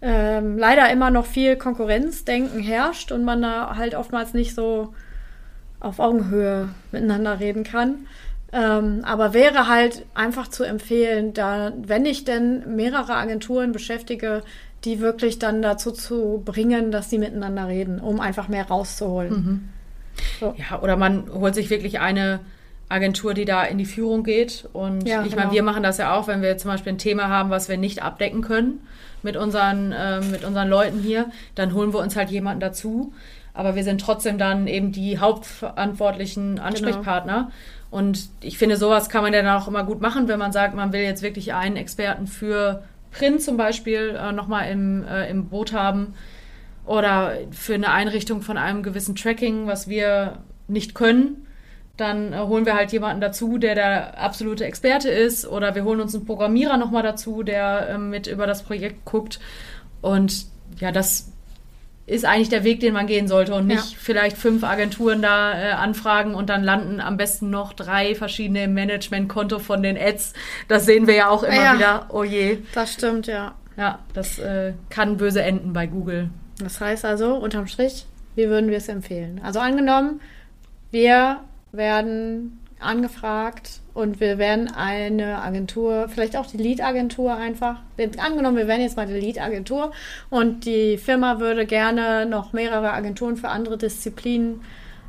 ähm, 0.00 0.58
leider 0.58 0.90
immer 0.90 1.10
noch 1.10 1.26
viel 1.26 1.56
Konkurrenzdenken 1.56 2.60
herrscht 2.60 3.12
und 3.12 3.24
man 3.24 3.42
da 3.42 3.76
halt 3.76 3.94
oftmals 3.94 4.34
nicht 4.34 4.54
so 4.54 4.94
auf 5.84 5.98
Augenhöhe 5.98 6.68
miteinander 6.92 7.40
reden 7.40 7.64
kann. 7.64 8.06
Ähm, 8.52 9.00
aber 9.04 9.34
wäre 9.34 9.68
halt 9.68 10.06
einfach 10.14 10.48
zu 10.48 10.64
empfehlen, 10.64 11.34
da, 11.34 11.72
wenn 11.76 12.06
ich 12.06 12.24
denn 12.24 12.76
mehrere 12.76 13.14
Agenturen 13.14 13.72
beschäftige, 13.72 14.42
die 14.84 15.00
wirklich 15.00 15.38
dann 15.38 15.62
dazu 15.62 15.90
zu 15.90 16.42
bringen, 16.44 16.90
dass 16.90 17.10
sie 17.10 17.18
miteinander 17.18 17.68
reden, 17.68 18.00
um 18.00 18.20
einfach 18.20 18.48
mehr 18.48 18.68
rauszuholen. 18.68 19.32
Mhm. 19.32 19.68
So. 20.38 20.54
Ja, 20.56 20.80
oder 20.80 20.96
man 20.96 21.24
holt 21.32 21.54
sich 21.54 21.70
wirklich 21.70 22.00
eine 22.00 22.40
Agentur, 22.88 23.34
die 23.34 23.44
da 23.44 23.64
in 23.64 23.78
die 23.78 23.86
Führung 23.86 24.22
geht. 24.22 24.68
Und 24.72 25.08
ja, 25.08 25.22
ich 25.22 25.30
genau. 25.30 25.42
meine, 25.42 25.52
wir 25.52 25.62
machen 25.62 25.82
das 25.82 25.98
ja 25.98 26.14
auch, 26.14 26.28
wenn 26.28 26.42
wir 26.42 26.56
zum 26.58 26.70
Beispiel 26.70 26.92
ein 26.92 26.98
Thema 26.98 27.28
haben, 27.28 27.50
was 27.50 27.68
wir 27.68 27.76
nicht 27.76 28.02
abdecken 28.02 28.42
können 28.42 28.86
mit 29.22 29.36
unseren, 29.36 29.90
äh, 29.90 30.20
mit 30.20 30.44
unseren 30.44 30.68
Leuten 30.68 31.00
hier, 31.00 31.30
dann 31.54 31.74
holen 31.74 31.92
wir 31.92 32.00
uns 32.00 32.14
halt 32.14 32.30
jemanden 32.30 32.60
dazu. 32.60 33.12
Aber 33.54 33.76
wir 33.76 33.84
sind 33.84 34.00
trotzdem 34.00 34.36
dann 34.36 34.66
eben 34.66 34.92
die 34.92 35.18
hauptverantwortlichen 35.18 36.56
genau. 36.56 36.66
Ansprechpartner. 36.66 37.34
Genau. 37.34 37.52
Und 37.90 38.28
ich 38.40 38.58
finde, 38.58 38.76
sowas 38.76 39.08
kann 39.08 39.22
man 39.22 39.32
ja 39.32 39.42
dann 39.42 39.62
auch 39.62 39.68
immer 39.68 39.84
gut 39.84 40.00
machen, 40.00 40.26
wenn 40.26 40.38
man 40.38 40.50
sagt, 40.50 40.74
man 40.74 40.92
will 40.92 41.02
jetzt 41.02 41.22
wirklich 41.22 41.54
einen 41.54 41.76
Experten 41.76 42.26
für 42.26 42.82
Print 43.12 43.40
zum 43.40 43.56
Beispiel 43.56 44.18
äh, 44.20 44.32
nochmal 44.32 44.68
im, 44.70 45.06
äh, 45.06 45.30
im 45.30 45.48
Boot 45.48 45.72
haben 45.72 46.14
oder 46.84 47.34
für 47.52 47.74
eine 47.74 47.92
Einrichtung 47.92 48.42
von 48.42 48.58
einem 48.58 48.82
gewissen 48.82 49.14
Tracking, 49.14 49.68
was 49.68 49.88
wir 49.88 50.38
nicht 50.66 50.94
können, 50.94 51.46
dann 51.96 52.32
äh, 52.32 52.38
holen 52.38 52.66
wir 52.66 52.74
halt 52.74 52.92
jemanden 52.92 53.20
dazu, 53.20 53.58
der 53.58 53.74
der 53.74 54.20
absolute 54.20 54.64
Experte 54.64 55.08
ist 55.08 55.46
oder 55.46 55.74
wir 55.74 55.84
holen 55.84 56.00
uns 56.00 56.14
einen 56.14 56.26
Programmierer 56.26 56.76
nochmal 56.76 57.02
dazu, 57.02 57.42
der 57.42 57.90
äh, 57.90 57.98
mit 57.98 58.26
über 58.26 58.46
das 58.46 58.64
Projekt 58.64 59.04
guckt 59.04 59.38
und 60.02 60.46
ja, 60.80 60.90
das 60.90 61.32
ist 62.06 62.24
eigentlich 62.24 62.50
der 62.50 62.64
Weg, 62.64 62.80
den 62.80 62.92
man 62.92 63.06
gehen 63.06 63.28
sollte 63.28 63.54
und 63.54 63.66
nicht 63.66 63.92
ja. 63.92 63.98
vielleicht 63.98 64.36
fünf 64.36 64.62
Agenturen 64.62 65.22
da 65.22 65.58
äh, 65.58 65.72
anfragen 65.72 66.34
und 66.34 66.50
dann 66.50 66.62
landen 66.62 67.00
am 67.00 67.16
besten 67.16 67.48
noch 67.48 67.72
drei 67.72 68.14
verschiedene 68.14 68.64
im 68.64 68.74
Managementkonto 68.74 69.58
von 69.58 69.82
den 69.82 69.96
Ads. 69.96 70.34
Das 70.68 70.84
sehen 70.84 71.06
wir 71.06 71.14
ja 71.14 71.28
auch 71.28 71.42
immer 71.42 71.54
ja, 71.54 71.74
wieder. 71.74 72.06
Oh 72.10 72.24
je. 72.24 72.58
Das 72.74 72.92
stimmt, 72.92 73.26
ja. 73.26 73.54
Ja, 73.76 74.00
das 74.12 74.38
äh, 74.38 74.74
kann 74.90 75.16
böse 75.16 75.42
enden 75.42 75.72
bei 75.72 75.86
Google. 75.86 76.28
Das 76.58 76.80
heißt 76.80 77.04
also, 77.04 77.34
unterm 77.34 77.66
Strich, 77.66 78.06
wie 78.36 78.48
würden 78.48 78.70
wir 78.70 78.78
es 78.78 78.88
empfehlen? 78.88 79.40
Also 79.42 79.60
angenommen, 79.60 80.20
wir 80.90 81.40
werden 81.72 82.60
angefragt 82.84 83.80
und 83.94 84.20
wir 84.20 84.38
werden 84.38 84.70
eine 84.70 85.42
Agentur, 85.42 86.08
vielleicht 86.08 86.36
auch 86.36 86.46
die 86.46 86.56
Lead-Agentur 86.56 87.34
einfach, 87.34 87.80
angenommen, 88.18 88.56
wir 88.56 88.68
wären 88.68 88.80
jetzt 88.80 88.96
mal 88.96 89.06
die 89.06 89.14
Lead-Agentur 89.14 89.92
und 90.30 90.64
die 90.64 90.98
Firma 90.98 91.40
würde 91.40 91.66
gerne 91.66 92.26
noch 92.26 92.52
mehrere 92.52 92.92
Agenturen 92.92 93.36
für 93.36 93.48
andere 93.48 93.78
Disziplinen 93.78 94.60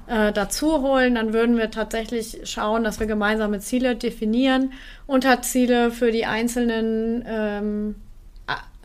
äh, 0.07 0.31
dazu 0.31 0.81
holen, 0.81 1.15
dann 1.15 1.33
würden 1.33 1.57
wir 1.57 1.71
tatsächlich 1.71 2.41
schauen, 2.43 2.83
dass 2.83 2.99
wir 2.99 3.07
gemeinsame 3.07 3.59
Ziele 3.59 3.95
definieren, 3.95 4.73
Unterziele 5.07 5.91
für 5.91 6.11
die 6.11 6.25
einzelnen 6.25 7.23
ähm, 7.27 7.95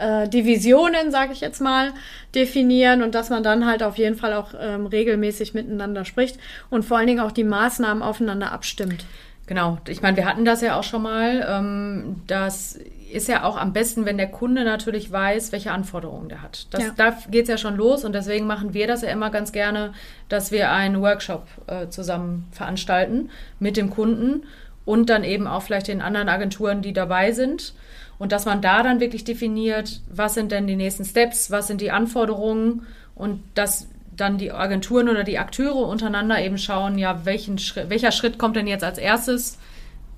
äh, 0.00 0.28
Divisionen, 0.28 1.10
sage 1.10 1.32
ich 1.32 1.40
jetzt 1.40 1.60
mal, 1.60 1.92
definieren 2.34 3.02
und 3.02 3.14
dass 3.14 3.30
man 3.30 3.42
dann 3.42 3.66
halt 3.66 3.82
auf 3.82 3.98
jeden 3.98 4.16
Fall 4.16 4.32
auch 4.32 4.54
ähm, 4.58 4.86
regelmäßig 4.86 5.54
miteinander 5.54 6.04
spricht 6.04 6.38
und 6.70 6.84
vor 6.84 6.98
allen 6.98 7.06
Dingen 7.06 7.20
auch 7.20 7.32
die 7.32 7.44
Maßnahmen 7.44 8.02
aufeinander 8.02 8.52
abstimmt. 8.52 9.04
Genau, 9.46 9.78
ich 9.88 10.00
meine, 10.00 10.16
wir 10.16 10.26
hatten 10.26 10.44
das 10.44 10.60
ja 10.60 10.78
auch 10.78 10.84
schon 10.84 11.02
mal. 11.02 11.44
Ähm, 11.48 12.22
das 12.26 12.78
ist 13.12 13.28
ja 13.28 13.42
auch 13.42 13.56
am 13.56 13.72
besten, 13.72 14.06
wenn 14.06 14.16
der 14.16 14.28
Kunde 14.28 14.64
natürlich 14.64 15.10
weiß, 15.10 15.50
welche 15.50 15.72
Anforderungen 15.72 16.28
der 16.28 16.42
hat. 16.42 16.68
Das, 16.70 16.84
ja. 16.84 16.90
Da 16.96 17.18
geht 17.28 17.42
es 17.42 17.48
ja 17.48 17.58
schon 17.58 17.76
los 17.76 18.04
und 18.04 18.12
deswegen 18.12 18.46
machen 18.46 18.74
wir 18.74 18.86
das 18.86 19.02
ja 19.02 19.08
immer 19.08 19.30
ganz 19.30 19.50
gerne, 19.50 19.92
dass 20.28 20.52
wir 20.52 20.70
einen 20.70 21.00
Workshop 21.02 21.46
äh, 21.66 21.88
zusammen 21.88 22.46
veranstalten 22.52 23.30
mit 23.58 23.76
dem 23.76 23.90
Kunden 23.90 24.44
und 24.84 25.10
dann 25.10 25.24
eben 25.24 25.46
auch 25.46 25.62
vielleicht 25.62 25.88
den 25.88 26.00
anderen 26.00 26.28
Agenturen, 26.28 26.80
die 26.80 26.92
dabei 26.92 27.32
sind 27.32 27.74
und 28.20 28.32
dass 28.32 28.44
man 28.44 28.60
da 28.60 28.82
dann 28.82 29.00
wirklich 29.00 29.24
definiert, 29.24 30.02
was 30.10 30.34
sind 30.34 30.52
denn 30.52 30.66
die 30.66 30.76
nächsten 30.76 31.06
Steps, 31.06 31.50
was 31.50 31.66
sind 31.68 31.80
die 31.80 31.90
Anforderungen 31.90 32.86
und 33.14 33.42
dass 33.54 33.88
dann 34.14 34.36
die 34.36 34.52
Agenturen 34.52 35.08
oder 35.08 35.24
die 35.24 35.38
Akteure 35.38 35.88
untereinander 35.88 36.38
eben 36.38 36.58
schauen, 36.58 36.98
ja, 36.98 37.24
welchen 37.24 37.56
Schritt, 37.56 37.88
welcher 37.88 38.12
Schritt 38.12 38.38
kommt 38.38 38.56
denn 38.56 38.66
jetzt 38.66 38.84
als 38.84 38.98
erstes? 38.98 39.58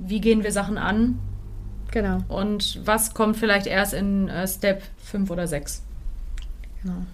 Wie 0.01 0.21
gehen 0.21 0.43
wir 0.43 0.51
Sachen 0.51 0.79
an? 0.79 1.21
Genau. 1.93 2.19
Und 2.27 2.81
was 2.85 3.15
kommt 3.15 3.37
vielleicht 3.37 3.69
erst 3.69 3.95
in 3.95 4.29
äh, 4.29 4.49
Step 4.49 4.83
5 5.05 5.31
oder 5.31 5.47
6? 5.47 5.85
Genau. 6.83 7.07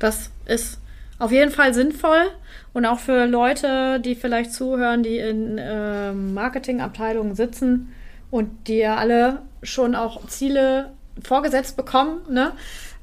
Das 0.00 0.32
ist 0.46 0.80
auf 1.20 1.30
jeden 1.30 1.52
Fall 1.52 1.72
sinnvoll 1.72 2.32
und 2.72 2.84
auch 2.84 2.98
für 2.98 3.26
Leute, 3.26 4.00
die 4.00 4.16
vielleicht 4.16 4.52
zuhören, 4.52 5.04
die 5.04 5.18
in 5.18 5.58
äh, 5.58 6.12
Marketingabteilungen 6.12 7.36
sitzen 7.36 7.92
und 8.32 8.66
die 8.66 8.78
ja 8.78 8.96
alle 8.96 9.42
schon 9.62 9.94
auch 9.94 10.26
Ziele 10.26 10.90
vorgesetzt 11.22 11.76
bekommen. 11.76 12.22
Ne? 12.30 12.52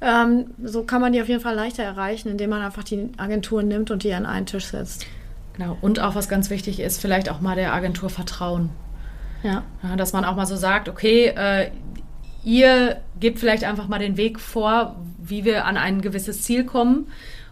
Ähm, 0.02 0.48
so 0.62 0.84
kann 0.84 1.00
man 1.00 1.14
die 1.14 1.22
auf 1.22 1.30
jeden 1.30 1.40
Fall 1.40 1.56
leichter 1.56 1.84
erreichen, 1.84 2.30
indem 2.30 2.50
man 2.50 2.64
einfach 2.64 2.84
die 2.84 3.12
Agenturen 3.16 3.68
nimmt 3.68 3.92
und 3.92 4.04
die 4.04 4.14
an 4.14 4.26
einen 4.26 4.48
Tisch 4.48 4.66
setzt. 4.66 5.06
Genau. 5.54 5.78
Und 5.82 6.00
auch 6.00 6.16
was 6.16 6.30
ganz 6.30 6.50
wichtig 6.50 6.80
ist, 6.80 7.00
vielleicht 7.00 7.30
auch 7.30 7.42
mal 7.42 7.56
der 7.56 7.74
Agentur 7.74 8.10
vertrauen. 8.10 8.72
Ja. 9.44 9.64
ja 9.84 9.96
dass 9.96 10.14
man 10.14 10.26
auch 10.26 10.36
mal 10.36 10.48
so 10.48 10.56
sagt, 10.56 10.90
okay, 10.90 11.28
äh, 11.28 11.70
ihr 12.44 12.98
gebt 13.20 13.38
vielleicht 13.38 13.64
einfach 13.64 13.88
mal 13.88 14.00
den 14.00 14.18
Weg 14.18 14.40
vor, 14.40 14.96
wie 15.20 15.46
wir 15.46 15.66
an 15.66 15.78
ein 15.78 16.02
gewisses 16.02 16.42
Ziel 16.42 16.64
kommen. 16.64 17.08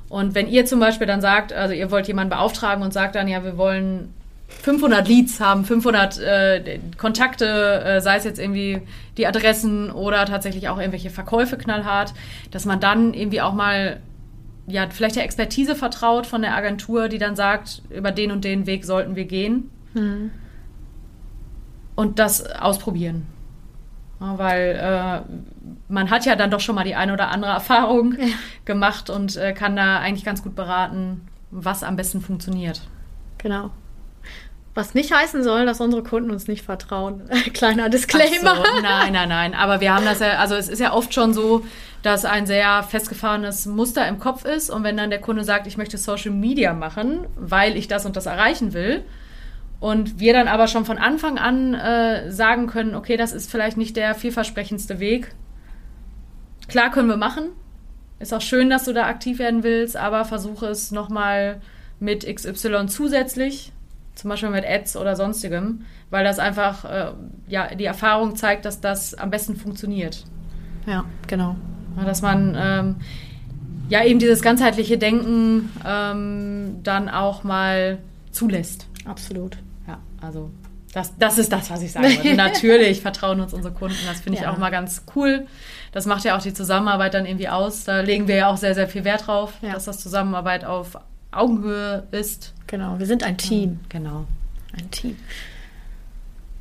Und 0.09 0.33
wenn 0.33 0.47
ihr 0.47 0.65
zum 0.65 0.79
Beispiel 0.79 1.05
dann 1.05 1.21
sagt, 1.21 1.53
also 1.53 1.75
ihr 1.75 1.91
wollt 1.91 2.07
jemanden 2.07 2.31
beauftragen 2.31 2.83
und 2.83 2.91
sagt 2.91 3.13
dann, 3.13 3.27
ja, 3.27 3.43
wir 3.43 3.55
wollen 3.55 4.15
500 4.47 5.07
Leads 5.07 5.39
haben, 5.39 5.65
500 5.65 6.19
äh, 6.19 6.79
Kontakte, 6.97 7.83
äh, 7.83 8.01
sei 8.01 8.17
es 8.17 8.23
jetzt 8.23 8.39
irgendwie 8.39 8.81
die 9.17 9.27
Adressen 9.27 9.91
oder 9.91 10.25
tatsächlich 10.25 10.69
auch 10.69 10.77
irgendwelche 10.77 11.09
Verkäufe 11.09 11.57
knallhart, 11.57 12.13
dass 12.51 12.65
man 12.65 12.79
dann 12.79 13.13
irgendwie 13.13 13.41
auch 13.41 13.53
mal 13.53 13.99
ja 14.67 14.87
vielleicht 14.89 15.15
der 15.15 15.23
Expertise 15.23 15.75
vertraut 15.75 16.25
von 16.25 16.41
der 16.41 16.55
Agentur, 16.55 17.07
die 17.09 17.17
dann 17.17 17.35
sagt, 17.35 17.81
über 17.89 18.11
den 18.11 18.31
und 18.31 18.43
den 18.43 18.65
Weg 18.65 18.85
sollten 18.85 19.15
wir 19.15 19.25
gehen 19.25 19.69
mhm. 19.93 20.31
und 21.95 22.19
das 22.19 22.45
ausprobieren. 22.49 23.25
Ja, 24.19 24.37
weil 24.37 24.79
äh, 24.81 25.21
man 25.89 26.09
hat 26.09 26.25
ja 26.25 26.35
dann 26.35 26.51
doch 26.51 26.59
schon 26.59 26.75
mal 26.75 26.83
die 26.83 26.95
eine 26.95 27.13
oder 27.13 27.29
andere 27.29 27.51
Erfahrung 27.51 28.15
ja. 28.17 28.25
gemacht 28.65 29.09
und 29.09 29.35
äh, 29.35 29.53
kann 29.53 29.75
da 29.75 29.99
eigentlich 29.99 30.25
ganz 30.25 30.41
gut 30.41 30.55
beraten, 30.55 31.27
was 31.51 31.83
am 31.83 31.95
besten 31.95 32.21
funktioniert. 32.21 32.81
Genau. 33.37 33.71
Was 34.77 34.93
nicht 34.93 35.11
heißen 35.11 35.41
soll, 35.41 35.65
dass 35.65 35.81
unsere 35.81 36.03
Kunden 36.03 36.29
uns 36.29 36.47
nicht 36.47 36.63
vertrauen. 36.63 37.23
Kleiner 37.53 37.89
Disclaimer. 37.89 38.57
So, 38.57 38.81
nein, 38.83 39.11
nein, 39.11 39.27
nein. 39.27 39.55
Aber 39.55 39.81
wir 39.81 39.91
haben 39.91 40.05
das 40.05 40.19
ja, 40.19 40.37
also 40.37 40.53
es 40.53 40.69
ist 40.69 40.77
ja 40.77 40.93
oft 40.93 41.15
schon 41.15 41.33
so, 41.33 41.65
dass 42.03 42.25
ein 42.25 42.45
sehr 42.45 42.83
festgefahrenes 42.83 43.65
Muster 43.65 44.07
im 44.07 44.19
Kopf 44.19 44.45
ist. 44.45 44.69
Und 44.69 44.83
wenn 44.83 44.95
dann 44.95 45.09
der 45.09 45.19
Kunde 45.19 45.43
sagt, 45.43 45.65
ich 45.65 45.77
möchte 45.77 45.97
Social 45.97 46.29
Media 46.29 46.73
machen, 46.73 47.25
weil 47.35 47.75
ich 47.75 47.87
das 47.87 48.05
und 48.05 48.15
das 48.15 48.27
erreichen 48.27 48.73
will, 48.73 49.03
und 49.79 50.19
wir 50.19 50.33
dann 50.33 50.47
aber 50.47 50.67
schon 50.67 50.85
von 50.85 50.99
Anfang 50.99 51.39
an 51.39 51.73
äh, 51.73 52.31
sagen 52.31 52.67
können, 52.67 52.93
okay, 52.93 53.17
das 53.17 53.33
ist 53.33 53.49
vielleicht 53.49 53.77
nicht 53.77 53.95
der 53.95 54.13
vielversprechendste 54.13 54.99
Weg. 54.99 55.33
Klar 56.67 56.91
können 56.91 57.09
wir 57.09 57.17
machen. 57.17 57.49
Ist 58.19 58.31
auch 58.31 58.41
schön, 58.41 58.69
dass 58.69 58.83
du 58.83 58.93
da 58.93 59.07
aktiv 59.07 59.39
werden 59.39 59.63
willst, 59.63 59.97
aber 59.97 60.23
versuche 60.23 60.67
es 60.67 60.91
nochmal 60.91 61.61
mit 61.99 62.27
XY 62.31 62.85
zusätzlich 62.85 63.71
zum 64.17 64.29
Beispiel 64.29 64.49
mit 64.49 64.65
Ads 64.65 64.97
oder 64.97 65.15
sonstigem, 65.15 65.85
weil 66.09 66.23
das 66.23 66.39
einfach 66.39 66.85
äh, 66.85 67.11
ja, 67.47 67.75
die 67.75 67.85
Erfahrung 67.85 68.35
zeigt, 68.35 68.65
dass 68.65 68.81
das 68.81 69.13
am 69.13 69.29
besten 69.29 69.55
funktioniert. 69.55 70.25
Ja, 70.85 71.05
genau. 71.27 71.55
dass 72.05 72.21
man 72.21 72.57
ähm, 72.59 72.95
ja 73.89 74.03
eben 74.03 74.19
dieses 74.19 74.41
ganzheitliche 74.41 74.97
Denken 74.97 75.69
ähm, 75.85 76.79
dann 76.83 77.09
auch 77.09 77.43
mal 77.43 77.99
zulässt. 78.31 78.87
Absolut. 79.05 79.57
Ja, 79.87 79.99
also 80.21 80.49
das, 80.93 81.15
das 81.17 81.37
ist 81.37 81.51
das, 81.51 81.69
was 81.69 81.81
ich 81.81 81.91
sagen 81.91 82.05
würde. 82.05 82.35
Natürlich 82.35 83.01
vertrauen 83.01 83.39
uns 83.39 83.53
unsere 83.53 83.73
Kunden. 83.73 83.97
Das 84.07 84.21
finde 84.21 84.39
ich 84.39 84.45
ja. 84.45 84.51
auch 84.51 84.57
mal 84.57 84.71
ganz 84.71 85.03
cool. 85.15 85.45
Das 85.91 86.05
macht 86.05 86.23
ja 86.23 86.35
auch 86.37 86.41
die 86.41 86.53
Zusammenarbeit 86.53 87.13
dann 87.13 87.25
irgendwie 87.25 87.49
aus. 87.49 87.83
Da 87.83 88.01
legen 88.01 88.27
wir 88.27 88.35
ja 88.35 88.47
auch 88.47 88.57
sehr, 88.57 88.73
sehr 88.73 88.87
viel 88.87 89.03
Wert 89.03 89.27
drauf, 89.27 89.53
ja. 89.61 89.73
dass 89.73 89.85
das 89.85 89.99
Zusammenarbeit 89.99 90.65
auf 90.65 90.97
Augenhöhe 91.31 92.07
ist. 92.11 92.53
Genau, 92.67 92.99
wir 92.99 93.05
sind 93.05 93.23
ein 93.23 93.37
Team. 93.37 93.79
Genau. 93.89 94.25
Ein 94.77 94.91
Team. 94.91 95.17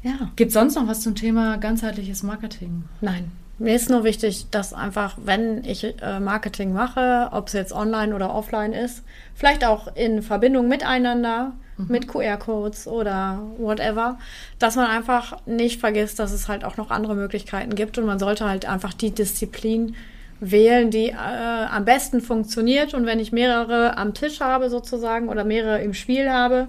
Ja. 0.03 0.31
Gibt 0.37 0.49
es 0.49 0.55
sonst 0.55 0.77
noch 0.77 0.87
was 0.87 1.01
zum 1.01 1.15
Thema 1.15 1.57
ganzheitliches 1.59 2.23
Marketing? 2.23 2.85
Nein. 3.01 3.33
Mir 3.59 3.75
ist 3.75 3.89
nur 3.89 4.05
wichtig, 4.05 4.51
dass 4.51 4.75
einfach, 4.75 5.17
wenn 5.25 5.65
ich 5.65 5.83
äh, 6.03 6.21
Marketing 6.21 6.75
mache, 6.75 7.31
ob 7.33 7.47
es 7.47 7.55
jetzt 7.55 7.73
online 7.73 8.15
oder 8.15 8.35
offline 8.35 8.73
ist, 8.73 9.03
vielleicht 9.35 9.65
auch 9.65 9.97
in 9.97 10.23
Verbindung 10.23 10.69
miteinander, 10.69 11.53
mhm. 11.79 11.87
mit 11.89 12.07
QR-Codes 12.07 12.87
oder 12.87 13.41
whatever, 13.57 14.19
dass 14.59 14.77
man 14.77 14.87
einfach 14.87 15.39
nicht 15.47 15.81
vergisst, 15.81 16.19
dass 16.19 16.33
es 16.33 16.49
halt 16.49 16.65
auch 16.65 16.77
noch 16.77 16.91
andere 16.91 17.15
Möglichkeiten 17.15 17.75
gibt 17.75 17.97
und 17.97 18.05
man 18.05 18.19
sollte 18.19 18.45
halt 18.45 18.67
einfach 18.67 18.93
die 18.93 19.11
Disziplin 19.11 19.95
wählen, 20.41 20.91
die 20.91 21.09
äh, 21.09 21.15
am 21.15 21.85
besten 21.85 22.21
funktioniert. 22.21 22.95
Und 22.95 23.07
wenn 23.07 23.21
ich 23.21 23.33
mehrere 23.33 23.97
am 23.97 24.15
Tisch 24.15 24.41
habe 24.41 24.71
sozusagen 24.71 25.29
oder 25.29 25.45
mehrere 25.45 25.83
im 25.83 25.95
Spiel 25.95 26.31
habe, 26.31 26.69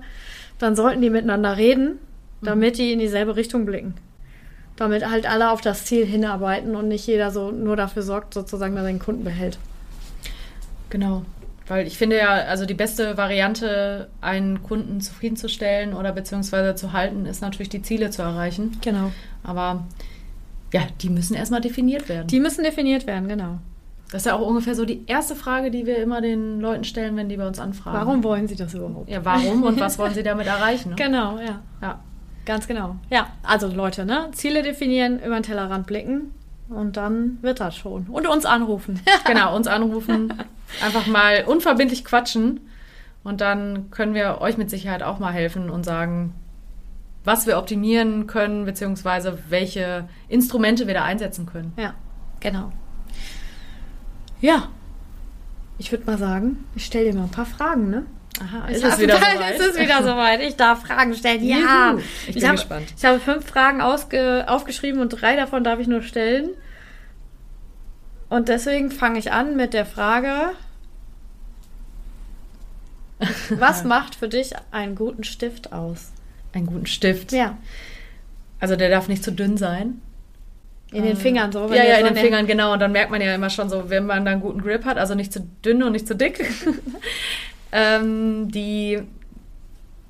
dann 0.59 0.75
sollten 0.75 1.01
die 1.01 1.09
miteinander 1.09 1.57
reden, 1.57 2.00
damit 2.41 2.77
die 2.77 2.93
in 2.93 3.00
dieselbe 3.00 3.36
Richtung 3.36 3.65
blicken. 3.65 3.95
Damit 4.75 5.09
halt 5.09 5.29
alle 5.29 5.51
auf 5.51 5.62
das 5.62 5.86
Ziel 5.86 6.05
hinarbeiten 6.05 6.75
und 6.75 6.88
nicht 6.88 7.07
jeder 7.07 7.31
so 7.31 7.51
nur 7.51 7.75
dafür 7.75 8.03
sorgt, 8.03 8.33
sozusagen, 8.33 8.75
dass 8.75 8.86
er 8.86 8.91
den 8.91 9.00
Kunden 9.00 9.24
behält. 9.24 9.57
Genau. 10.89 11.24
Weil 11.67 11.86
ich 11.86 11.97
finde 11.97 12.17
ja, 12.17 12.29
also 12.29 12.65
die 12.65 12.74
beste 12.74 13.17
Variante, 13.17 14.07
einen 14.21 14.63
Kunden 14.63 15.01
zufriedenzustellen 15.01 15.93
oder 15.93 16.13
beziehungsweise 16.13 16.75
zu 16.75 16.93
halten, 16.93 17.25
ist 17.25 17.41
natürlich 17.41 17.69
die 17.69 17.81
Ziele 17.81 18.09
zu 18.09 18.21
erreichen. 18.21 18.77
Genau. 18.81 19.12
Aber 19.43 19.86
ja, 20.74 20.81
die 21.01 21.09
müssen 21.09 21.33
erstmal 21.36 21.62
definiert 21.62 22.09
werden. 22.09 22.27
Die 22.27 22.39
müssen 22.39 22.63
definiert 22.63 23.07
werden, 23.07 23.27
genau. 23.27 23.59
Das 24.12 24.21
ist 24.21 24.25
ja 24.25 24.36
auch 24.36 24.47
ungefähr 24.47 24.74
so 24.74 24.86
die 24.86 25.03
erste 25.05 25.36
Frage, 25.36 25.69
die 25.69 25.86
wir 25.86 25.97
immer 25.97 26.21
den 26.21 26.62
Leuten 26.62 26.86
stellen, 26.86 27.17
wenn 27.17 27.27
die 27.27 27.36
bei 27.36 27.45
uns 27.45 27.59
anfragen. 27.59 27.97
Warum 27.97 28.24
wollen 28.24 28.47
sie 28.47 28.55
das 28.55 28.74
überhaupt? 28.74 29.09
Ja, 29.09 29.25
warum 29.25 29.63
und 29.63 29.79
was 29.79 30.00
wollen 30.00 30.13
sie 30.13 30.24
damit 30.24 30.47
erreichen? 30.47 30.91
Ne? 30.91 30.95
Genau, 30.97 31.38
ja. 31.39 31.62
Ja, 31.81 32.00
ganz 32.45 32.67
genau. 32.67 32.95
Ja, 33.09 33.27
also 33.43 33.67
Leute, 33.67 34.05
ne? 34.05 34.29
Ziele 34.31 34.63
definieren, 34.63 35.19
über 35.19 35.36
den 35.36 35.43
Tellerrand 35.43 35.88
blicken 35.88 36.33
und 36.69 36.95
dann 36.95 37.38
wird 37.41 37.59
das 37.59 37.75
schon. 37.75 38.07
Und 38.07 38.27
uns 38.27 38.45
anrufen. 38.45 39.01
genau, 39.25 39.53
uns 39.55 39.67
anrufen. 39.67 40.33
Einfach 40.83 41.07
mal 41.07 41.43
unverbindlich 41.45 42.05
quatschen 42.05 42.62
und 43.25 43.41
dann 43.41 43.91
können 43.91 44.13
wir 44.13 44.39
euch 44.39 44.57
mit 44.57 44.69
Sicherheit 44.69 45.03
auch 45.03 45.19
mal 45.19 45.33
helfen 45.33 45.69
und 45.69 45.83
sagen, 45.83 46.33
was 47.27 47.46
wir 47.46 47.57
optimieren 47.57 48.25
können, 48.25 48.63
beziehungsweise 48.63 49.38
welche 49.50 50.07
Instrumente 50.29 50.88
wir 50.88 50.93
da 50.93 51.03
einsetzen 51.03 51.46
können. 51.46 51.74
Ja, 51.75 51.93
genau. 52.39 52.72
Ja, 54.39 54.69
ich 55.77 55.91
würde 55.91 56.05
mal 56.05 56.17
sagen, 56.17 56.63
ich 56.74 56.86
stelle 56.86 57.12
dir 57.12 57.17
mal 57.17 57.25
ein 57.25 57.31
paar 57.31 57.46
Fragen, 57.46 57.89
ne? 57.89 58.05
Aha, 58.41 58.69
ist 58.69 58.81
es 58.81 58.98
wieder 58.98 59.15
soweit? 59.17 59.60
Ist 59.60 59.67
es 59.67 59.77
wieder 59.77 60.03
soweit? 60.03 60.41
Ich 60.41 60.55
darf 60.55 60.84
Fragen 60.84 61.13
stellen. 61.15 61.43
Ja, 61.43 61.91
Juhu. 61.91 62.00
ich 62.00 62.34
bin 62.34 62.38
ich 62.38 62.46
hab, 62.46 62.55
gespannt. 62.55 62.93
Ich 62.96 63.03
habe 63.03 63.19
fünf 63.19 63.46
Fragen 63.46 63.81
ausge, 63.81 64.46
aufgeschrieben 64.48 65.01
und 65.01 65.10
drei 65.10 65.36
davon 65.36 65.65
darf 65.65 65.79
ich 65.79 65.88
nur 65.88 66.03
stellen. 66.03 66.51
Und 68.29 68.48
deswegen 68.48 68.89
fange 68.89 69.19
ich 69.19 69.34
an 69.34 69.57
mit 69.57 69.74
der 69.74 69.86
Frage, 69.86 70.53
was 73.50 73.84
macht 73.84 74.15
für 74.15 74.29
dich 74.29 74.53
einen 74.72 74.96
guten 74.96 75.25
Stift 75.25 75.74
aus? 75.74 76.13
Einen 76.54 76.66
guten 76.66 76.86
Stift? 76.86 77.32
Ja. 77.32 77.58
Also 78.60 78.75
der 78.75 78.89
darf 78.89 79.08
nicht 79.08 79.24
zu 79.24 79.32
dünn 79.32 79.58
sein. 79.58 80.01
In 80.92 81.04
den 81.04 81.18
Fingern 81.18 81.51
so. 81.51 81.68
Ja, 81.68 81.84
ja, 81.84 81.98
in 81.98 82.06
den 82.06 82.16
Fingern, 82.16 82.48
genau. 82.48 82.74
Und 82.74 82.80
dann 82.80 82.94
merkt 82.94 83.12
man 83.12 83.22
ja 83.22 83.36
immer 83.36 83.50
schon 83.50 83.70
so, 83.70 83.89
wenn 83.89 84.06
man 84.06 84.24
dann 84.24 84.36
einen 84.36 84.42
guten 84.42 84.62
Grip 84.62 84.86
hat, 84.86 84.98
also 84.98 85.16
nicht 85.16 85.34
zu 85.34 85.42
dünn 85.63 85.84
und 85.84 85.92
nicht 85.92 86.08
zu 86.08 86.16
dick. 86.16 86.50
ähm, 87.74 88.50
die 88.50 89.00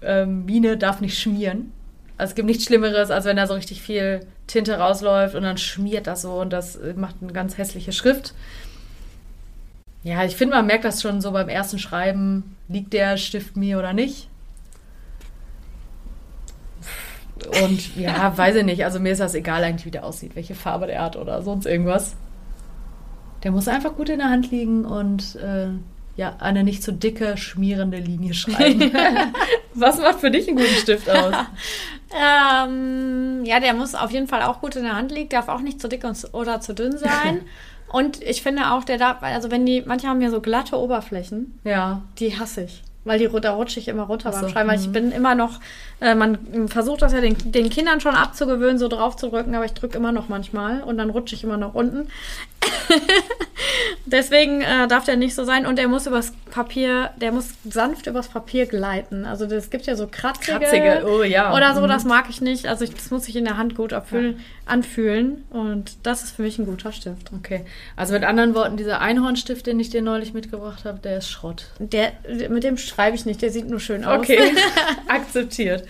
ähm, 0.04 0.46
Mine 0.46 0.78
darf 0.78 1.02
nicht 1.02 1.20
schmieren. 1.20 1.72
Also 2.18 2.32
es 2.32 2.36
gibt 2.36 2.48
nichts 2.48 2.66
Schlimmeres, 2.66 3.10
als 3.10 3.26
wenn 3.26 3.38
da 3.38 3.48
so 3.48 3.56
richtig 3.56 3.82
viel 3.82 4.22
Tinte 4.46 4.78
rausläuft 4.78 5.36
und 5.36 5.44
dann 5.44 5.58
schmiert 5.58 6.08
das 6.08 6.22
so 6.22 6.40
und 6.40 6.52
das 6.52 6.80
macht 6.96 7.16
eine 7.22 7.34
ganz 7.34 7.58
hässliche 7.58 7.92
Schrift. 7.92 8.34
Ja, 10.04 10.24
ich 10.24 10.36
finde, 10.36 10.56
man 10.56 10.66
merkt 10.66 10.86
das 10.86 11.02
schon 11.02 11.22
so 11.22 11.32
beim 11.32 11.50
ersten 11.50 11.80
Schreiben, 11.80 12.56
liegt 12.70 12.94
der 12.94 13.18
Stift 13.18 13.58
mir 13.58 13.78
oder 13.78 13.94
nicht. 13.94 14.27
Und 17.62 17.96
ja, 17.96 18.36
weiß 18.36 18.56
ich 18.56 18.66
nicht. 18.66 18.84
Also 18.84 19.00
mir 19.00 19.12
ist 19.12 19.20
das 19.20 19.36
egal 19.36 19.64
eigentlich, 19.64 19.86
wie 19.86 19.92
der 19.92 20.06
aussieht, 20.06 20.36
welche 20.36 20.56
Farbe 20.56 20.88
der 20.88 21.02
hat 21.02 21.16
oder 21.16 21.42
sonst 21.42 21.66
irgendwas. 21.66 22.16
Der 23.44 23.52
muss 23.52 23.68
einfach 23.68 23.96
gut 23.96 24.10
in 24.10 24.20
der 24.20 24.30
Hand 24.30 24.52
liegen 24.52 24.86
und 24.86 25.36
äh, 25.36 25.68
ja, 26.16 26.36
eine 26.40 26.64
nicht 26.64 26.82
zu 26.82 26.92
so 26.92 26.98
dicke, 26.98 27.38
schmierende 27.38 28.00
Linie 28.00 28.34
schreiben. 28.34 28.92
Was 29.76 30.00
macht 30.00 30.20
für 30.20 30.32
dich 30.32 30.48
einen 30.48 30.58
guten 30.58 30.74
Stift 30.74 31.08
aus? 31.08 31.36
ähm, 32.12 33.46
ja, 33.46 33.60
der 33.60 33.76
muss 33.76 33.94
auf 33.94 34.10
jeden 34.12 34.28
Fall 34.28 34.42
auch 34.42 34.60
gut 34.60 34.76
in 34.76 34.84
der 34.84 34.96
Hand 34.96 35.12
liegen, 35.12 35.30
darf 35.30 35.48
auch 35.48 35.62
nicht 35.62 35.80
zu 35.80 35.88
dick 35.88 36.04
oder 36.32 36.60
zu 36.62 36.74
dünn 36.74 36.98
sein. 36.98 37.42
Und 37.90 38.22
ich 38.22 38.42
finde 38.42 38.72
auch, 38.72 38.84
der 38.84 38.98
darf, 38.98 39.22
also 39.22 39.50
wenn 39.50 39.66
die, 39.66 39.84
manche 39.86 40.08
haben 40.08 40.22
ja 40.22 40.30
so 40.30 40.42
glatte 40.42 40.78
Oberflächen. 40.78 41.58
Ja. 41.64 42.02
Die 42.20 42.38
hasse 42.38 42.64
ich. 42.64 42.84
Weil 43.08 43.20
die, 43.20 43.30
da 43.42 43.52
rutsche 43.52 43.80
ich 43.80 43.88
immer 43.88 44.04
runter 44.04 44.32
so, 44.32 44.42
beim 44.42 44.50
Schreiben, 44.50 44.70
weil 44.70 44.80
ich 44.80 44.88
mhm. 44.88 44.94
bin 44.94 45.12
immer 45.12 45.36
noch, 45.36 45.60
äh, 46.02 46.16
man 46.16 46.68
versucht 46.68 47.02
das 47.02 47.14
ja 47.14 47.22
den, 47.22 47.36
den 47.52 47.70
Kindern 47.70 48.02
schon 48.02 48.16
abzugewöhnen, 48.16 48.78
so 48.78 48.88
drauf 48.88 49.16
zu 49.16 49.30
drücken, 49.30 49.56
aber 49.56 49.66
ich 49.66 49.74
drücke 49.74 49.98
immer 49.98 50.12
noch 50.12 50.30
manchmal 50.30 50.82
und 50.82 50.98
dann 50.98 51.10
rutsche 51.10 51.36
ich 51.36 51.44
immer 51.44 51.58
noch 51.58 51.74
unten. 51.74 52.08
Deswegen 54.06 54.62
äh, 54.62 54.88
darf 54.88 55.04
der 55.04 55.18
nicht 55.18 55.36
so 55.36 55.44
sein 55.44 55.66
und 55.66 55.78
der 55.78 55.88
muss 55.88 56.08
übers 56.08 56.34
Papier, 56.50 57.12
der 57.18 57.34
muss 57.34 57.50
sanft 57.70 58.08
übers 58.08 58.30
Papier 58.30 58.66
gleiten. 58.66 59.26
Also 59.26 59.46
es 59.46 59.70
gibt 59.70 59.86
ja 59.86 59.96
so 59.96 60.08
kratzige, 60.10 60.60
kratzige 60.60 61.04
oh, 61.06 61.24
ja. 61.24 61.54
oder 61.54 61.76
so, 61.76 61.82
mhm. 61.82 61.90
das 61.90 62.06
mag 62.06 62.26
ich 62.30 62.40
nicht. 62.40 62.68
Also 62.68 62.86
ich, 62.86 62.94
das 62.94 63.12
muss 63.12 63.26
sich 63.26 63.36
in 63.36 63.44
der 63.44 63.58
Hand 63.58 63.76
gut 63.76 63.92
abfühlen, 63.92 64.38
ja. 64.38 64.44
anfühlen 64.66 65.44
und 65.50 65.98
das 66.04 66.24
ist 66.24 66.36
für 66.38 66.44
mich 66.44 66.58
ein 66.58 66.66
guter 66.66 66.94
Stift. 66.94 67.32
Okay, 67.36 67.66
also 67.98 68.14
mit 68.14 68.24
anderen 68.24 68.56
Worten, 68.56 68.78
dieser 68.78 69.02
Einhornstift, 69.02 69.68
den 69.68 69.80
ich 69.80 69.90
dir 69.90 70.02
neulich 70.02 70.34
mitgebracht 70.34 70.86
habe, 70.86 71.00
der 71.00 71.18
ist 71.18 71.30
Schrott. 71.30 71.66
Der, 71.80 72.14
mit 72.50 72.64
dem 72.64 72.78
schreibe 72.78 73.16
ich 73.16 73.26
nicht, 73.26 73.42
der 73.42 73.52
sieht 73.52 73.70
nur 73.70 73.82
schön 73.82 74.06
aus. 74.06 74.20
Okay, 74.20 74.40
akzeptiert. 75.08 75.84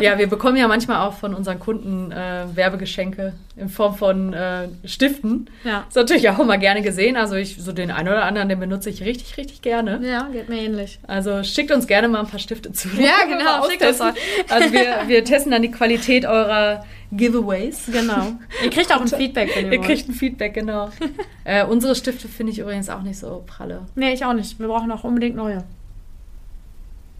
Ja, 0.00 0.18
wir 0.18 0.26
bekommen 0.26 0.56
ja 0.56 0.68
manchmal 0.68 1.06
auch 1.06 1.14
von 1.14 1.34
unseren 1.34 1.60
Kunden 1.60 2.12
äh, 2.12 2.44
Werbegeschenke 2.54 3.34
in 3.56 3.68
Form 3.68 3.94
von 3.94 4.32
äh, 4.32 4.68
Stiften. 4.84 5.50
Ja. 5.64 5.84
Ist 5.88 5.96
natürlich 6.02 6.28
auch 6.28 6.38
immer 6.38 6.58
gerne 6.58 6.82
gesehen. 6.82 7.16
Also 7.16 7.34
ich, 7.34 7.56
so 7.56 7.72
den 7.72 7.90
einen 7.90 8.08
oder 8.08 8.24
anderen, 8.24 8.48
den 8.48 8.60
benutze 8.60 8.90
ich 8.90 9.02
richtig, 9.02 9.36
richtig 9.36 9.62
gerne. 9.62 10.00
Ja, 10.02 10.28
geht 10.32 10.48
mir 10.48 10.60
ähnlich. 10.60 10.98
Also 11.06 11.42
schickt 11.42 11.70
uns 11.70 11.86
gerne 11.86 12.08
mal 12.08 12.20
ein 12.20 12.26
paar 12.26 12.38
Stifte 12.38 12.72
zu. 12.72 12.88
Ja, 12.98 13.24
genau, 13.28 13.68
schickt 13.68 13.84
uns 13.84 13.98
mal. 13.98 14.14
Also 14.48 14.72
wir, 14.72 15.08
wir 15.08 15.24
testen 15.24 15.52
dann 15.52 15.62
die 15.62 15.70
Qualität 15.70 16.24
eurer 16.24 16.84
Giveaways. 17.12 17.86
Genau. 17.92 18.32
Ihr 18.62 18.70
kriegt 18.70 18.92
auch 18.92 19.00
ein 19.00 19.08
Feedback, 19.08 19.50
wenn 19.54 19.66
ihr, 19.66 19.72
ihr 19.72 19.78
wollt. 19.78 19.88
kriegt 19.88 20.08
ein 20.08 20.14
Feedback, 20.14 20.54
genau. 20.54 20.90
äh, 21.44 21.64
unsere 21.64 21.94
Stifte 21.94 22.28
finde 22.28 22.52
ich 22.52 22.58
übrigens 22.58 22.88
auch 22.88 23.02
nicht 23.02 23.18
so 23.18 23.44
pralle. 23.46 23.86
Nee, 23.94 24.12
ich 24.12 24.24
auch 24.24 24.32
nicht. 24.32 24.58
Wir 24.58 24.68
brauchen 24.68 24.90
auch 24.92 25.04
unbedingt 25.04 25.36
neue. 25.36 25.64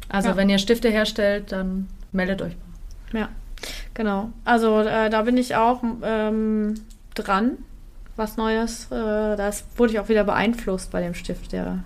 Also 0.08 0.30
ja. 0.30 0.36
wenn 0.36 0.48
ihr 0.48 0.58
Stifte 0.58 0.90
herstellt, 0.90 1.52
dann 1.52 1.88
meldet 2.12 2.42
euch 2.42 2.54
mal. 3.12 3.20
Ja. 3.20 3.28
Genau. 3.94 4.30
Also 4.44 4.80
äh, 4.80 5.10
da 5.10 5.22
bin 5.22 5.36
ich 5.36 5.56
auch 5.56 5.82
ähm, 6.02 6.74
dran. 7.14 7.58
Was 8.22 8.36
Neues. 8.36 8.86
Äh, 8.92 9.36
das 9.36 9.64
wurde 9.76 9.94
ich 9.94 9.98
auch 9.98 10.08
wieder 10.08 10.22
beeinflusst 10.22 10.92
bei 10.92 11.00
dem 11.00 11.12
Stift, 11.12 11.50
der. 11.50 11.82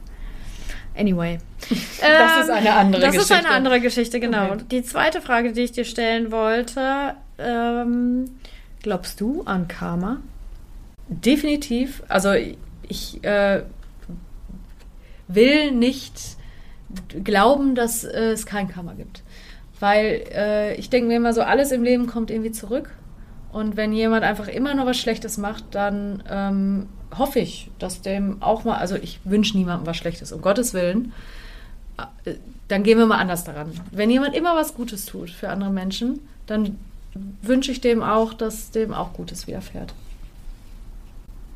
Anyway. 0.95 1.39
das 1.71 2.45
ist 2.45 2.51
eine 2.51 2.75
andere 2.75 3.01
das 3.01 3.13
Geschichte. 3.13 3.35
Das 3.35 3.41
ist 3.41 3.47
eine 3.47 3.49
andere 3.49 3.81
Geschichte, 3.81 4.21
genau. 4.21 4.53
Okay. 4.53 4.65
Die 4.71 4.83
zweite 4.83 5.23
Frage, 5.23 5.53
die 5.53 5.63
ich 5.63 5.73
dir 5.73 5.87
stellen 5.87 6.31
wollte, 6.31 7.15
ähm, 7.39 8.37
glaubst 8.83 9.19
du 9.23 9.45
an 9.45 9.67
Karma? 9.67 10.19
Definitiv. 11.09 12.03
Also 12.09 12.33
ich 12.87 13.25
äh, 13.25 13.63
will 15.29 15.73
nicht 15.73 16.37
glauben, 17.25 17.75
dass 17.75 18.05
äh, 18.05 18.33
es 18.33 18.45
kein 18.45 18.69
Karma 18.69 18.93
gibt. 18.93 19.23
Weil 19.81 20.23
äh, 20.35 20.75
ich 20.75 20.91
denke 20.91 21.09
mir 21.09 21.17
immer 21.17 21.33
so, 21.33 21.41
alles 21.41 21.73
im 21.73 21.83
Leben 21.83 22.07
kommt 22.07 22.31
irgendwie 22.31 22.53
zurück. 22.53 22.91
Und 23.57 23.79
wenn 23.79 23.95
jemand 23.95 24.23
einfach 24.23 24.49
immer 24.49 24.75
nur 24.75 24.85
was 24.85 24.99
Schlechtes 24.99 25.39
macht, 25.39 25.65
dann 25.71 26.23
ähm, 26.29 26.89
hoffe 27.17 27.39
ich, 27.39 27.71
dass 27.79 28.03
dem 28.03 28.43
auch 28.43 28.65
mal, 28.65 28.77
also 28.77 28.97
ich 28.97 29.19
wünsche 29.25 29.57
niemandem 29.57 29.87
was 29.87 29.97
Schlechtes, 29.97 30.31
um 30.31 30.43
Gottes 30.43 30.75
Willen. 30.75 31.15
Äh, 32.27 32.35
dann 32.69 32.83
gehen 32.83 32.99
wir 32.99 33.07
mal 33.07 33.17
anders 33.17 33.45
daran. 33.45 33.73
Wenn 33.93 34.11
jemand 34.11 34.35
immer 34.35 34.55
was 34.55 34.75
Gutes 34.75 35.07
tut 35.07 35.31
für 35.31 35.49
andere 35.49 35.71
Menschen, 35.71 36.21
dann 36.47 36.77
wünsche 37.41 37.73
ich 37.73 37.81
dem 37.81 38.03
auch, 38.03 38.35
dass 38.35 38.73
dem 38.73 38.93
auch 38.93 39.15
Gutes 39.15 39.47
widerfährt. 39.47 39.95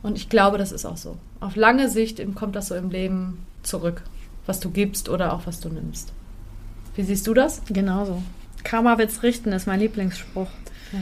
Und 0.03 0.17
ich 0.17 0.31
glaube, 0.31 0.57
das 0.57 0.73
ist 0.73 0.87
auch 0.87 0.97
so. 0.97 1.19
Auf 1.41 1.55
lange 1.55 1.91
Sicht 1.91 2.19
kommt 2.35 2.57
das 2.57 2.69
so 2.69 2.77
im 2.77 2.89
Leben 2.89 3.45
zurück, 3.63 4.05
was 4.47 4.59
du 4.59 4.71
gibst 4.71 5.11
oder 5.11 5.35
auch 5.35 5.43
was 5.45 5.61
du 5.61 5.69
nimmst. 5.69 6.15
Wie 6.95 7.03
siehst 7.03 7.27
du 7.27 7.35
das? 7.35 7.61
Genauso. 7.69 8.23
Karma 8.65 8.97
wird's 8.97 9.23
richten, 9.23 9.53
ist 9.53 9.67
mein 9.67 9.81
Lieblingsspruch. 9.81 10.49
Ja. 10.93 10.99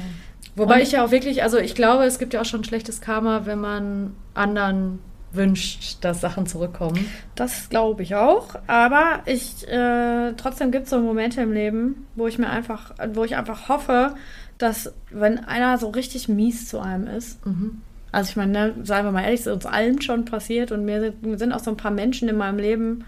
Wobei 0.59 0.77
Und 0.77 0.83
ich 0.83 0.93
ja 0.93 1.05
auch 1.05 1.11
wirklich, 1.11 1.43
also 1.43 1.59
ich 1.59 1.75
glaube, 1.75 2.05
es 2.05 2.19
gibt 2.19 2.35
ja 2.35 2.41
auch 2.41 2.45
schon 2.45 2.65
schlechtes 2.65 3.01
Karma, 3.01 3.47
wenn 3.47 3.61
man 3.61 4.15
anderen 4.35 4.99
wünscht, 5.33 5.99
dass 6.01 6.21
Sachen 6.21 6.47
zurückkommen. 6.47 7.07
Das 7.35 7.69
glaube 7.69 8.03
ich 8.03 8.15
auch. 8.15 8.57
Aber 8.67 9.21
ich 9.27 9.67
äh, 9.69 10.33
trotzdem 10.37 10.71
gibt 10.71 10.85
es 10.85 10.91
so 10.91 10.99
Momente 11.01 11.43
im 11.43 11.53
Leben, 11.53 12.07
wo 12.15 12.27
ich 12.27 12.39
mir 12.39 12.49
einfach, 12.49 12.93
wo 13.13 13.25
ich 13.25 13.37
einfach 13.37 13.69
hoffe, 13.69 14.15
dass 14.59 14.93
wenn 15.11 15.45
einer 15.45 15.79
so 15.79 15.91
richtig 15.91 16.29
mies 16.29 16.69
zu 16.69 16.81
einem 16.81 17.07
ist, 17.07 17.45
mhm. 17.47 17.83
also 18.11 18.31
ich 18.31 18.37
meine, 18.37 18.53
ne, 18.53 18.75
seien 18.83 19.05
wir 19.05 19.13
mal 19.13 19.23
ehrlich, 19.23 19.41
ist 19.41 19.49
uns 19.49 19.67
allen 19.67 20.03
schon 20.03 20.25
passiert 20.25 20.73
und 20.73 20.85
mir 20.85 21.01
sind, 21.01 21.23
mir 21.23 21.39
sind 21.39 21.53
auch 21.53 21.61
so 21.63 21.71
ein 21.71 21.77
paar 21.77 21.93
Menschen 21.93 22.29
in 22.29 22.37
meinem 22.37 22.59
Leben 22.59 23.05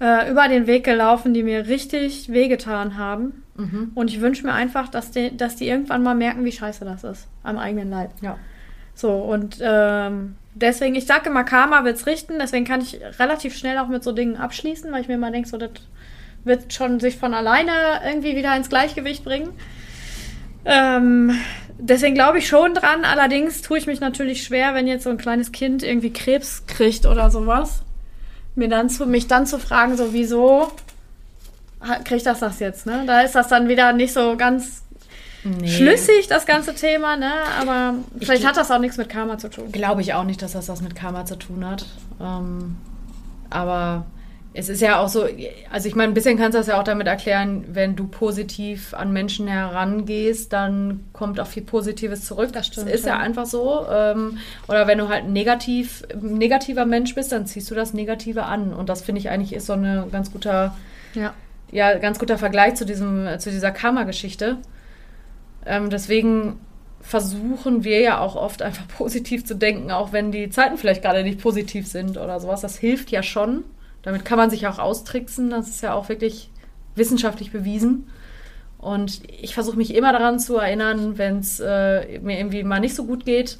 äh, 0.00 0.30
über 0.30 0.48
den 0.48 0.66
Weg 0.66 0.84
gelaufen, 0.84 1.34
die 1.34 1.42
mir 1.42 1.68
richtig 1.68 2.32
wehgetan 2.32 2.96
haben. 2.96 3.42
Mhm. 3.56 3.92
Und 3.94 4.10
ich 4.10 4.20
wünsche 4.20 4.46
mir 4.46 4.52
einfach, 4.52 4.88
dass 4.88 5.10
die, 5.10 5.36
dass 5.36 5.56
die 5.56 5.68
irgendwann 5.68 6.02
mal 6.02 6.14
merken, 6.14 6.44
wie 6.44 6.52
scheiße 6.52 6.84
das 6.84 7.04
ist 7.04 7.28
am 7.42 7.58
eigenen 7.58 7.90
Leib. 7.90 8.10
Ja. 8.22 8.38
So, 8.94 9.12
und 9.12 9.58
ähm, 9.60 10.36
deswegen, 10.54 10.94
ich 10.94 11.06
sage 11.06 11.28
immer, 11.30 11.44
Karma 11.44 11.84
wird 11.84 11.96
es 11.96 12.06
richten, 12.06 12.34
deswegen 12.38 12.64
kann 12.64 12.80
ich 12.80 13.00
relativ 13.18 13.56
schnell 13.56 13.78
auch 13.78 13.88
mit 13.88 14.02
so 14.02 14.12
Dingen 14.12 14.36
abschließen, 14.36 14.90
weil 14.92 15.02
ich 15.02 15.08
mir 15.08 15.14
immer 15.14 15.30
denke, 15.30 15.48
so, 15.48 15.56
das 15.56 15.70
wird 16.44 16.72
schon 16.72 17.00
sich 17.00 17.16
von 17.16 17.34
alleine 17.34 17.72
irgendwie 18.04 18.36
wieder 18.36 18.56
ins 18.56 18.68
Gleichgewicht 18.68 19.24
bringen. 19.24 19.50
Ähm, 20.64 21.32
deswegen 21.78 22.14
glaube 22.14 22.38
ich 22.38 22.48
schon 22.48 22.74
dran, 22.74 23.04
allerdings 23.04 23.62
tue 23.62 23.78
ich 23.78 23.86
mich 23.86 24.00
natürlich 24.00 24.42
schwer, 24.42 24.74
wenn 24.74 24.86
jetzt 24.86 25.04
so 25.04 25.10
ein 25.10 25.18
kleines 25.18 25.52
Kind 25.52 25.82
irgendwie 25.82 26.12
Krebs 26.12 26.66
kriegt 26.66 27.06
oder 27.06 27.30
sowas. 27.30 27.82
Mir 28.54 28.68
dann 28.68 28.90
zu, 28.90 29.06
mich 29.06 29.28
dann 29.28 29.46
zu 29.46 29.58
fragen, 29.58 29.96
so 29.96 30.12
wieso 30.12 30.70
kriegt 32.04 32.26
das 32.26 32.40
das 32.40 32.58
jetzt, 32.60 32.86
ne? 32.86 33.04
Da 33.06 33.22
ist 33.22 33.34
das 33.34 33.48
dann 33.48 33.68
wieder 33.68 33.92
nicht 33.92 34.12
so 34.12 34.36
ganz 34.36 34.82
nee. 35.44 35.68
schlüssig, 35.68 36.28
das 36.28 36.46
ganze 36.46 36.74
Thema, 36.74 37.16
ne? 37.16 37.32
Aber 37.60 37.94
vielleicht 38.18 38.46
hat 38.46 38.56
das 38.56 38.70
auch 38.70 38.78
nichts 38.78 38.96
mit 38.96 39.08
Karma 39.08 39.38
zu 39.38 39.48
tun. 39.48 39.72
Glaube 39.72 40.02
ich 40.02 40.14
auch 40.14 40.24
nicht, 40.24 40.42
dass 40.42 40.52
das 40.52 40.68
was 40.68 40.82
mit 40.82 40.94
Karma 40.94 41.24
zu 41.24 41.36
tun 41.36 41.66
hat. 41.66 41.86
Ähm, 42.20 42.76
aber 43.48 44.04
es 44.52 44.68
ist 44.68 44.80
ja 44.80 44.98
auch 44.98 45.08
so, 45.08 45.28
also 45.70 45.88
ich 45.88 45.94
meine, 45.94 46.10
ein 46.10 46.14
bisschen 46.14 46.36
kannst 46.36 46.54
du 46.54 46.58
das 46.58 46.66
ja 46.66 46.80
auch 46.80 46.84
damit 46.84 47.06
erklären, 47.06 47.64
wenn 47.68 47.94
du 47.94 48.08
positiv 48.08 48.94
an 48.94 49.12
Menschen 49.12 49.46
herangehst, 49.46 50.52
dann 50.52 51.04
kommt 51.12 51.38
auch 51.38 51.46
viel 51.46 51.62
Positives 51.62 52.24
zurück. 52.24 52.52
Das 52.52 52.66
stimmt. 52.66 52.88
Das 52.88 52.94
ist 52.94 53.06
ja, 53.06 53.14
ja 53.14 53.18
einfach 53.20 53.46
so. 53.46 53.86
Ähm, 53.88 54.38
oder 54.66 54.88
wenn 54.88 54.98
du 54.98 55.08
halt 55.08 55.24
ein 55.24 55.32
negativ, 55.32 56.02
negativer 56.20 56.84
Mensch 56.84 57.14
bist, 57.14 57.30
dann 57.30 57.46
ziehst 57.46 57.70
du 57.70 57.76
das 57.76 57.94
Negative 57.94 58.42
an. 58.44 58.74
Und 58.74 58.88
das 58.88 59.02
finde 59.02 59.20
ich 59.20 59.30
eigentlich 59.30 59.52
ist 59.52 59.66
so 59.66 59.74
ein 59.74 60.10
ganz 60.10 60.32
guter, 60.32 60.76
ja. 61.14 61.32
ja, 61.70 61.96
ganz 61.98 62.18
guter 62.18 62.36
Vergleich 62.36 62.74
zu 62.74 62.84
diesem, 62.84 63.28
zu 63.38 63.50
dieser 63.50 63.70
Karma-Geschichte. 63.70 64.58
Ähm, 65.64 65.90
deswegen 65.90 66.58
versuchen 67.02 67.84
wir 67.84 68.00
ja 68.00 68.18
auch 68.18 68.34
oft 68.34 68.62
einfach 68.62 68.88
positiv 68.98 69.44
zu 69.44 69.54
denken, 69.54 69.92
auch 69.92 70.12
wenn 70.12 70.32
die 70.32 70.50
Zeiten 70.50 70.76
vielleicht 70.76 71.02
gerade 71.02 71.22
nicht 71.22 71.40
positiv 71.40 71.86
sind 71.86 72.18
oder 72.18 72.40
sowas. 72.40 72.62
Das 72.62 72.76
hilft 72.76 73.12
ja 73.12 73.22
schon. 73.22 73.62
Damit 74.02 74.24
kann 74.24 74.38
man 74.38 74.50
sich 74.50 74.66
auch 74.66 74.78
austricksen. 74.78 75.50
Das 75.50 75.68
ist 75.68 75.82
ja 75.82 75.94
auch 75.94 76.08
wirklich 76.08 76.50
wissenschaftlich 76.94 77.52
bewiesen. 77.52 78.08
Und 78.78 79.20
ich 79.28 79.54
versuche 79.54 79.76
mich 79.76 79.94
immer 79.94 80.12
daran 80.12 80.38
zu 80.38 80.56
erinnern, 80.56 81.18
wenn 81.18 81.38
es 81.38 81.60
äh, 81.60 82.18
mir 82.20 82.38
irgendwie 82.38 82.62
mal 82.62 82.80
nicht 82.80 82.94
so 82.94 83.04
gut 83.04 83.26
geht, 83.26 83.58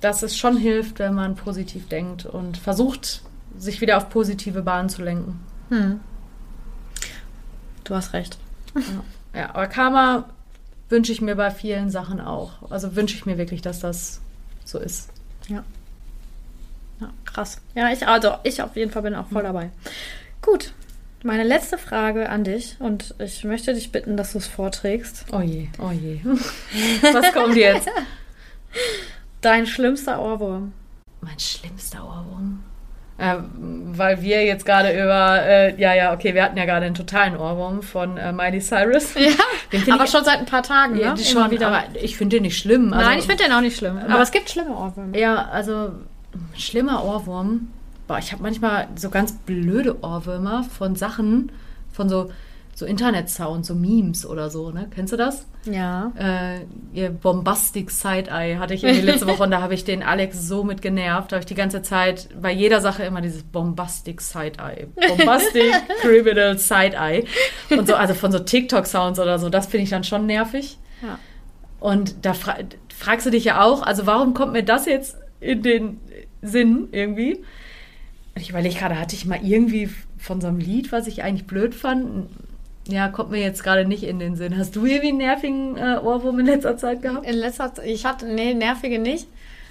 dass 0.00 0.22
es 0.22 0.36
schon 0.36 0.56
hilft, 0.56 0.98
wenn 0.98 1.14
man 1.14 1.34
positiv 1.34 1.88
denkt 1.88 2.24
und 2.24 2.56
versucht, 2.56 3.22
sich 3.56 3.80
wieder 3.80 3.96
auf 3.96 4.08
positive 4.08 4.62
Bahnen 4.62 4.88
zu 4.88 5.02
lenken. 5.02 5.40
Hm. 5.70 6.00
Du 7.84 7.94
hast 7.94 8.12
recht. 8.12 8.38
Ja. 8.74 9.40
ja, 9.40 9.50
aber 9.50 9.66
Karma 9.66 10.28
wünsche 10.88 11.12
ich 11.12 11.20
mir 11.20 11.34
bei 11.34 11.50
vielen 11.50 11.90
Sachen 11.90 12.20
auch. 12.20 12.70
Also 12.70 12.94
wünsche 12.94 13.16
ich 13.16 13.26
mir 13.26 13.38
wirklich, 13.38 13.62
dass 13.62 13.80
das 13.80 14.20
so 14.64 14.78
ist. 14.78 15.10
Ja. 15.48 15.64
Ja, 17.02 17.10
krass. 17.24 17.60
Ja, 17.74 17.90
ich, 17.92 18.06
also 18.06 18.34
ich 18.44 18.62
auf 18.62 18.76
jeden 18.76 18.90
Fall 18.90 19.02
bin 19.02 19.14
auch 19.14 19.26
voll 19.26 19.42
dabei. 19.42 19.70
Gut. 20.40 20.72
Meine 21.24 21.44
letzte 21.44 21.78
Frage 21.78 22.28
an 22.28 22.42
dich 22.42 22.76
und 22.80 23.14
ich 23.20 23.44
möchte 23.44 23.74
dich 23.74 23.92
bitten, 23.92 24.16
dass 24.16 24.32
du 24.32 24.38
es 24.38 24.48
vorträgst. 24.48 25.26
Oh 25.32 25.40
je, 25.40 25.68
oh 25.78 25.92
je. 25.92 26.20
Was 27.12 27.32
kommt 27.32 27.56
jetzt? 27.56 27.88
Dein 29.40 29.66
schlimmster 29.66 30.20
Ohrwurm. 30.20 30.72
Mein 31.20 31.38
schlimmster 31.38 32.04
Ohrwurm? 32.04 32.64
Äh, 33.18 33.36
weil 33.92 34.20
wir 34.20 34.44
jetzt 34.44 34.66
gerade 34.66 34.90
über, 35.00 35.42
äh, 35.44 35.80
ja, 35.80 35.94
ja, 35.94 36.12
okay, 36.12 36.34
wir 36.34 36.42
hatten 36.42 36.56
ja 36.56 36.64
gerade 36.64 36.86
einen 36.86 36.96
totalen 36.96 37.36
Ohrwurm 37.36 37.82
von 37.82 38.16
äh, 38.16 38.32
Miley 38.32 38.60
Cyrus. 38.60 39.14
Ja, 39.14 39.94
aber 39.94 40.04
ich, 40.04 40.10
schon 40.10 40.24
seit 40.24 40.38
ein 40.38 40.46
paar 40.46 40.62
Tagen, 40.62 40.98
ja, 40.98 41.14
ne? 41.14 41.24
schon 41.24 41.50
wieder. 41.50 41.84
Ich 41.94 42.16
finde 42.16 42.36
den 42.36 42.42
nicht 42.42 42.58
schlimm. 42.58 42.92
Also, 42.92 43.06
Nein, 43.06 43.18
ich 43.20 43.26
finde 43.26 43.44
den 43.44 43.52
auch 43.52 43.60
nicht 43.60 43.76
schlimm. 43.76 43.96
Aber, 43.96 44.14
aber 44.14 44.22
es 44.22 44.32
gibt 44.32 44.50
schlimme 44.50 44.76
Ohrwürmer. 44.76 45.16
Ja, 45.16 45.48
also 45.50 45.92
schlimmer 46.56 47.04
Ohrwurm. 47.04 47.68
Boah, 48.06 48.18
ich 48.18 48.32
habe 48.32 48.42
manchmal 48.42 48.88
so 48.96 49.10
ganz 49.10 49.32
blöde 49.32 50.02
Ohrwürmer 50.02 50.64
von 50.64 50.96
Sachen, 50.96 51.52
von 51.92 52.08
so, 52.08 52.30
so 52.74 52.84
Internet-Sounds, 52.84 53.68
so 53.68 53.74
Memes 53.74 54.26
oder 54.26 54.50
so, 54.50 54.70
ne? 54.70 54.88
Kennst 54.92 55.12
du 55.12 55.16
das? 55.16 55.46
Ja. 55.64 56.12
Äh, 56.18 56.64
ihr 56.92 57.10
Bombastic 57.10 57.90
Side-Eye 57.90 58.58
hatte 58.58 58.74
ich 58.74 58.82
irgendwie 58.82 59.06
letzte 59.06 59.26
Woche 59.26 59.44
und 59.44 59.50
da 59.50 59.60
habe 59.60 59.74
ich 59.74 59.84
den 59.84 60.02
Alex 60.02 60.48
so 60.48 60.64
mit 60.64 60.82
genervt. 60.82 61.30
Da 61.30 61.36
habe 61.36 61.42
ich 61.42 61.46
die 61.46 61.54
ganze 61.54 61.82
Zeit 61.82 62.28
bei 62.40 62.50
jeder 62.50 62.80
Sache 62.80 63.04
immer 63.04 63.20
dieses 63.20 63.44
Bombastic 63.44 64.20
Side-Eye. 64.20 64.88
Bombastic 65.08 65.72
Criminal 66.00 66.58
Side-Eye. 66.58 67.24
Und 67.70 67.86
so, 67.86 67.94
also 67.94 68.14
von 68.14 68.32
so 68.32 68.40
TikTok-Sounds 68.40 69.20
oder 69.20 69.38
so, 69.38 69.48
das 69.48 69.66
finde 69.66 69.84
ich 69.84 69.90
dann 69.90 70.04
schon 70.04 70.26
nervig. 70.26 70.78
Ja. 71.02 71.18
Und 71.78 72.24
da 72.24 72.34
fra 72.34 72.56
fragst 72.96 73.26
du 73.26 73.30
dich 73.30 73.44
ja 73.44 73.62
auch, 73.62 73.82
also 73.82 74.06
warum 74.06 74.32
kommt 74.34 74.52
mir 74.52 74.62
das 74.62 74.86
jetzt 74.86 75.16
in 75.42 75.62
den 75.62 76.00
Sinn 76.40 76.88
irgendwie. 76.92 77.44
Ich 78.36 78.50
überlege 78.50 78.74
gerade, 78.74 78.98
hatte 78.98 79.14
ich 79.14 79.26
mal 79.26 79.40
irgendwie 79.42 79.90
von 80.18 80.40
so 80.40 80.48
einem 80.48 80.58
Lied, 80.58 80.92
was 80.92 81.06
ich 81.06 81.22
eigentlich 81.22 81.46
blöd 81.46 81.74
fand, 81.74 82.28
ja, 82.88 83.08
kommt 83.08 83.30
mir 83.30 83.40
jetzt 83.40 83.62
gerade 83.62 83.84
nicht 83.84 84.02
in 84.02 84.18
den 84.18 84.34
Sinn. 84.36 84.56
Hast 84.56 84.74
du 84.74 84.84
irgendwie 84.86 85.10
einen 85.10 85.18
nervigen 85.18 85.76
äh, 85.76 85.98
Ohrwurm 86.02 86.40
in 86.40 86.46
letzter 86.46 86.76
Zeit 86.76 87.02
gehabt? 87.02 87.26
In 87.26 87.36
letzter 87.36 87.74
Zeit, 87.74 87.86
ich 87.86 88.04
hatte, 88.04 88.26
nee, 88.26 88.54
nervige 88.54 88.98
nicht. 88.98 89.28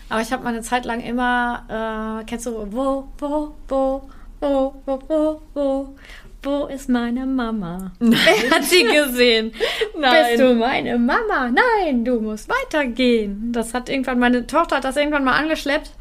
Aber 0.10 0.22
ich 0.22 0.32
habe 0.32 0.44
mal 0.44 0.50
eine 0.54 0.62
Zeit 0.62 0.86
lang 0.86 1.02
immer, 1.02 2.22
äh, 2.22 2.26
kennst 2.26 2.46
du, 2.46 2.52
wo, 2.72 3.08
wo, 3.18 3.54
wo, 3.68 4.02
wo, 4.40 4.74
wo, 4.86 5.02
wo, 5.08 5.42
wo, 5.54 5.96
wo 6.44 6.66
ist 6.66 6.90
meine 6.90 7.26
Mama? 7.26 7.92
Nein. 8.00 8.20
Wer 8.24 8.52
hat 8.52 8.64
sie 8.64 8.84
gesehen? 8.84 9.54
Nein. 9.98 10.26
Bist 10.26 10.42
du 10.42 10.56
meine 10.56 10.98
Mama? 10.98 11.52
Nein, 11.52 12.04
du 12.04 12.20
musst 12.20 12.50
weitergehen. 12.50 13.52
Das 13.52 13.74
hat 13.74 13.90
irgendwann, 13.90 14.20
meine 14.20 14.48
Tochter 14.48 14.78
hat 14.78 14.84
das 14.84 14.98
irgendwann 14.98 15.24
mal 15.24 15.38
angeschleppt. 15.38 15.92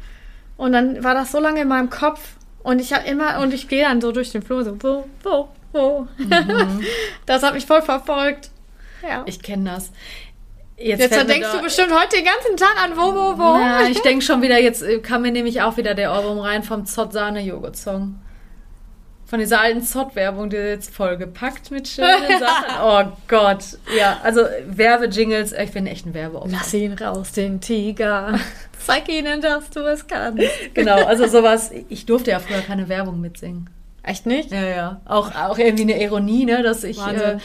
Und 0.57 0.71
dann 0.71 1.03
war 1.03 1.13
das 1.13 1.31
so 1.31 1.39
lange 1.39 1.61
in 1.61 1.67
meinem 1.67 1.89
Kopf. 1.89 2.35
Und 2.63 2.79
ich 2.79 2.93
habe 2.93 3.07
immer, 3.07 3.39
und 3.39 3.53
ich 3.53 3.67
gehe 3.67 3.83
dann 3.83 4.01
so 4.01 4.11
durch 4.11 4.31
den 4.31 4.41
Flur, 4.41 4.63
so, 4.63 4.77
wo, 4.81 5.07
wo, 5.23 5.49
wo. 5.73 6.07
Mhm. 6.17 6.85
das 7.25 7.43
hat 7.43 7.53
mich 7.53 7.65
voll 7.65 7.81
verfolgt. 7.81 8.49
Ja. 9.07 9.23
Ich 9.25 9.41
kenne 9.41 9.71
das. 9.71 9.91
Jetzt, 10.77 10.99
jetzt 10.99 11.29
denkst 11.29 11.51
du 11.51 11.61
bestimmt 11.61 11.91
heute 11.91 12.17
den 12.17 12.25
ganzen 12.25 12.57
Tag 12.57 12.83
an 12.83 12.97
wo, 12.97 13.13
wo, 13.13 13.37
wo. 13.37 13.59
Ja, 13.59 13.87
ich 13.87 14.01
denke 14.01 14.21
schon 14.25 14.41
wieder, 14.41 14.59
jetzt 14.59 14.83
kam 15.03 15.21
mir 15.21 15.31
nämlich 15.31 15.61
auch 15.61 15.77
wieder 15.77 15.93
der 15.93 16.11
Ohrwurm 16.11 16.39
rein 16.39 16.63
vom 16.63 16.85
Zott-Sahne-Joghurt-Song 16.85 18.20
von 19.31 19.39
dieser 19.39 19.61
alten 19.61 19.81
Zott-Werbung, 19.81 20.49
die 20.49 20.57
jetzt 20.57 20.93
vollgepackt 20.93 21.71
mit 21.71 21.87
schönen 21.87 22.37
Sachen. 22.37 22.75
Oh 22.83 23.17
Gott. 23.29 23.63
Ja, 23.97 24.19
also 24.23 24.41
Werbejingles, 24.67 25.53
ich 25.53 25.71
bin 25.71 25.87
echt 25.87 26.05
ein 26.05 26.13
Werbeopfer. 26.13 26.49
Lass 26.51 26.73
ihn 26.73 26.91
raus, 26.91 27.31
den 27.31 27.61
Tiger. 27.61 28.37
Zeig 28.85 29.07
ihnen, 29.07 29.39
dass 29.39 29.69
du 29.69 29.79
es 29.87 30.05
kannst. 30.05 30.43
Genau, 30.73 31.05
also 31.05 31.27
sowas. 31.27 31.71
Ich 31.87 32.05
durfte 32.05 32.31
ja 32.31 32.39
früher 32.39 32.59
keine 32.59 32.89
Werbung 32.89 33.21
mitsingen. 33.21 33.69
Echt 34.03 34.25
nicht? 34.25 34.51
Ja, 34.51 34.65
ja. 34.65 35.01
Auch, 35.05 35.33
auch 35.33 35.57
irgendwie 35.57 35.83
eine 35.83 36.03
Ironie, 36.03 36.43
ne, 36.43 36.61
dass 36.61 36.83
ich, 36.83 36.99
äh, 37.01 37.37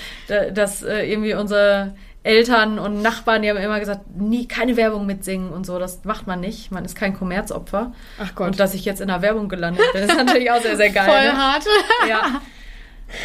dass 0.52 0.82
äh, 0.82 1.08
irgendwie 1.08 1.34
unser 1.34 1.94
Eltern 2.26 2.78
und 2.78 3.02
Nachbarn, 3.02 3.42
die 3.42 3.50
haben 3.50 3.56
immer 3.56 3.78
gesagt, 3.78 4.00
nie 4.16 4.48
keine 4.48 4.76
Werbung 4.76 5.06
mitsingen 5.06 5.50
und 5.50 5.64
so. 5.64 5.78
Das 5.78 6.04
macht 6.04 6.26
man 6.26 6.40
nicht. 6.40 6.72
Man 6.72 6.84
ist 6.84 6.96
kein 6.96 7.14
Kommerzopfer. 7.14 7.92
Ach 8.20 8.34
Gott. 8.34 8.48
Und 8.48 8.60
dass 8.60 8.74
ich 8.74 8.84
jetzt 8.84 9.00
in 9.00 9.08
der 9.08 9.22
Werbung 9.22 9.48
gelandet 9.48 9.84
bin, 9.92 10.02
ist 10.02 10.16
natürlich 10.16 10.50
auch 10.50 10.60
sehr, 10.60 10.76
sehr 10.76 10.90
geil. 10.90 11.08
Voll 11.08 11.32
ne? 11.32 11.36
hart. 11.36 11.64
Ja. 12.08 12.40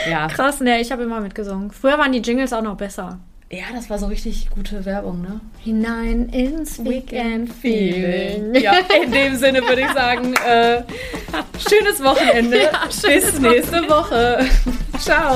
ja. 0.09 0.27
Krass, 0.27 0.59
ne, 0.59 0.79
ich 0.79 0.91
habe 0.91 1.03
immer 1.03 1.19
mitgesungen. 1.19 1.71
Früher 1.71 1.97
waren 1.97 2.11
die 2.11 2.19
Jingles 2.19 2.53
auch 2.53 2.61
noch 2.61 2.77
besser. 2.77 3.19
Ja, 3.53 3.63
das 3.73 3.89
war 3.89 3.99
so 3.99 4.05
richtig 4.05 4.49
gute 4.49 4.85
Werbung, 4.85 5.19
ne? 5.21 5.41
Hinein 5.59 6.29
ins 6.29 6.81
Weekend 6.85 7.51
Feeling. 7.51 8.55
Ja, 8.55 8.75
in 9.03 9.11
dem 9.11 9.35
Sinne 9.35 9.61
würde 9.63 9.81
ich 9.81 9.91
sagen, 9.91 10.33
äh, 10.47 10.83
schönes 11.59 12.01
Wochenende. 12.01 12.61
Ja, 12.61 12.69
Bis 12.85 13.41
nächste 13.41 13.89
Woche. 13.89 14.45
Ciao. 14.99 15.35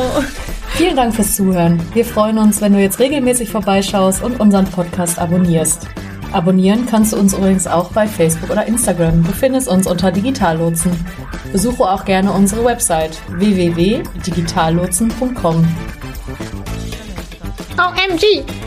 Vielen 0.76 0.96
Dank 0.96 1.14
fürs 1.14 1.36
Zuhören. 1.36 1.82
Wir 1.94 2.06
freuen 2.06 2.38
uns, 2.38 2.62
wenn 2.62 2.72
du 2.72 2.80
jetzt 2.80 3.00
regelmäßig 3.00 3.50
vorbeischaust 3.50 4.24
und 4.24 4.40
unseren 4.40 4.64
Podcast 4.66 5.20
abonnierst. 5.20 5.86
Abonnieren 6.32 6.86
kannst 6.86 7.12
du 7.12 7.18
uns 7.18 7.34
übrigens 7.34 7.68
auch 7.68 7.92
bei 7.92 8.08
Facebook 8.08 8.50
oder 8.50 8.66
Instagram. 8.66 9.24
Du 9.24 9.34
findest 9.34 9.68
uns 9.68 9.88
unter 9.88 10.14
Digitallotsen. 10.14 10.94
Besuche 11.52 11.84
auch 11.84 12.06
gerne 12.06 12.32
unsere 12.32 12.64
Website 12.64 13.20
www.digitallotsen.com. 13.28 15.68
OMG! 17.78 18.65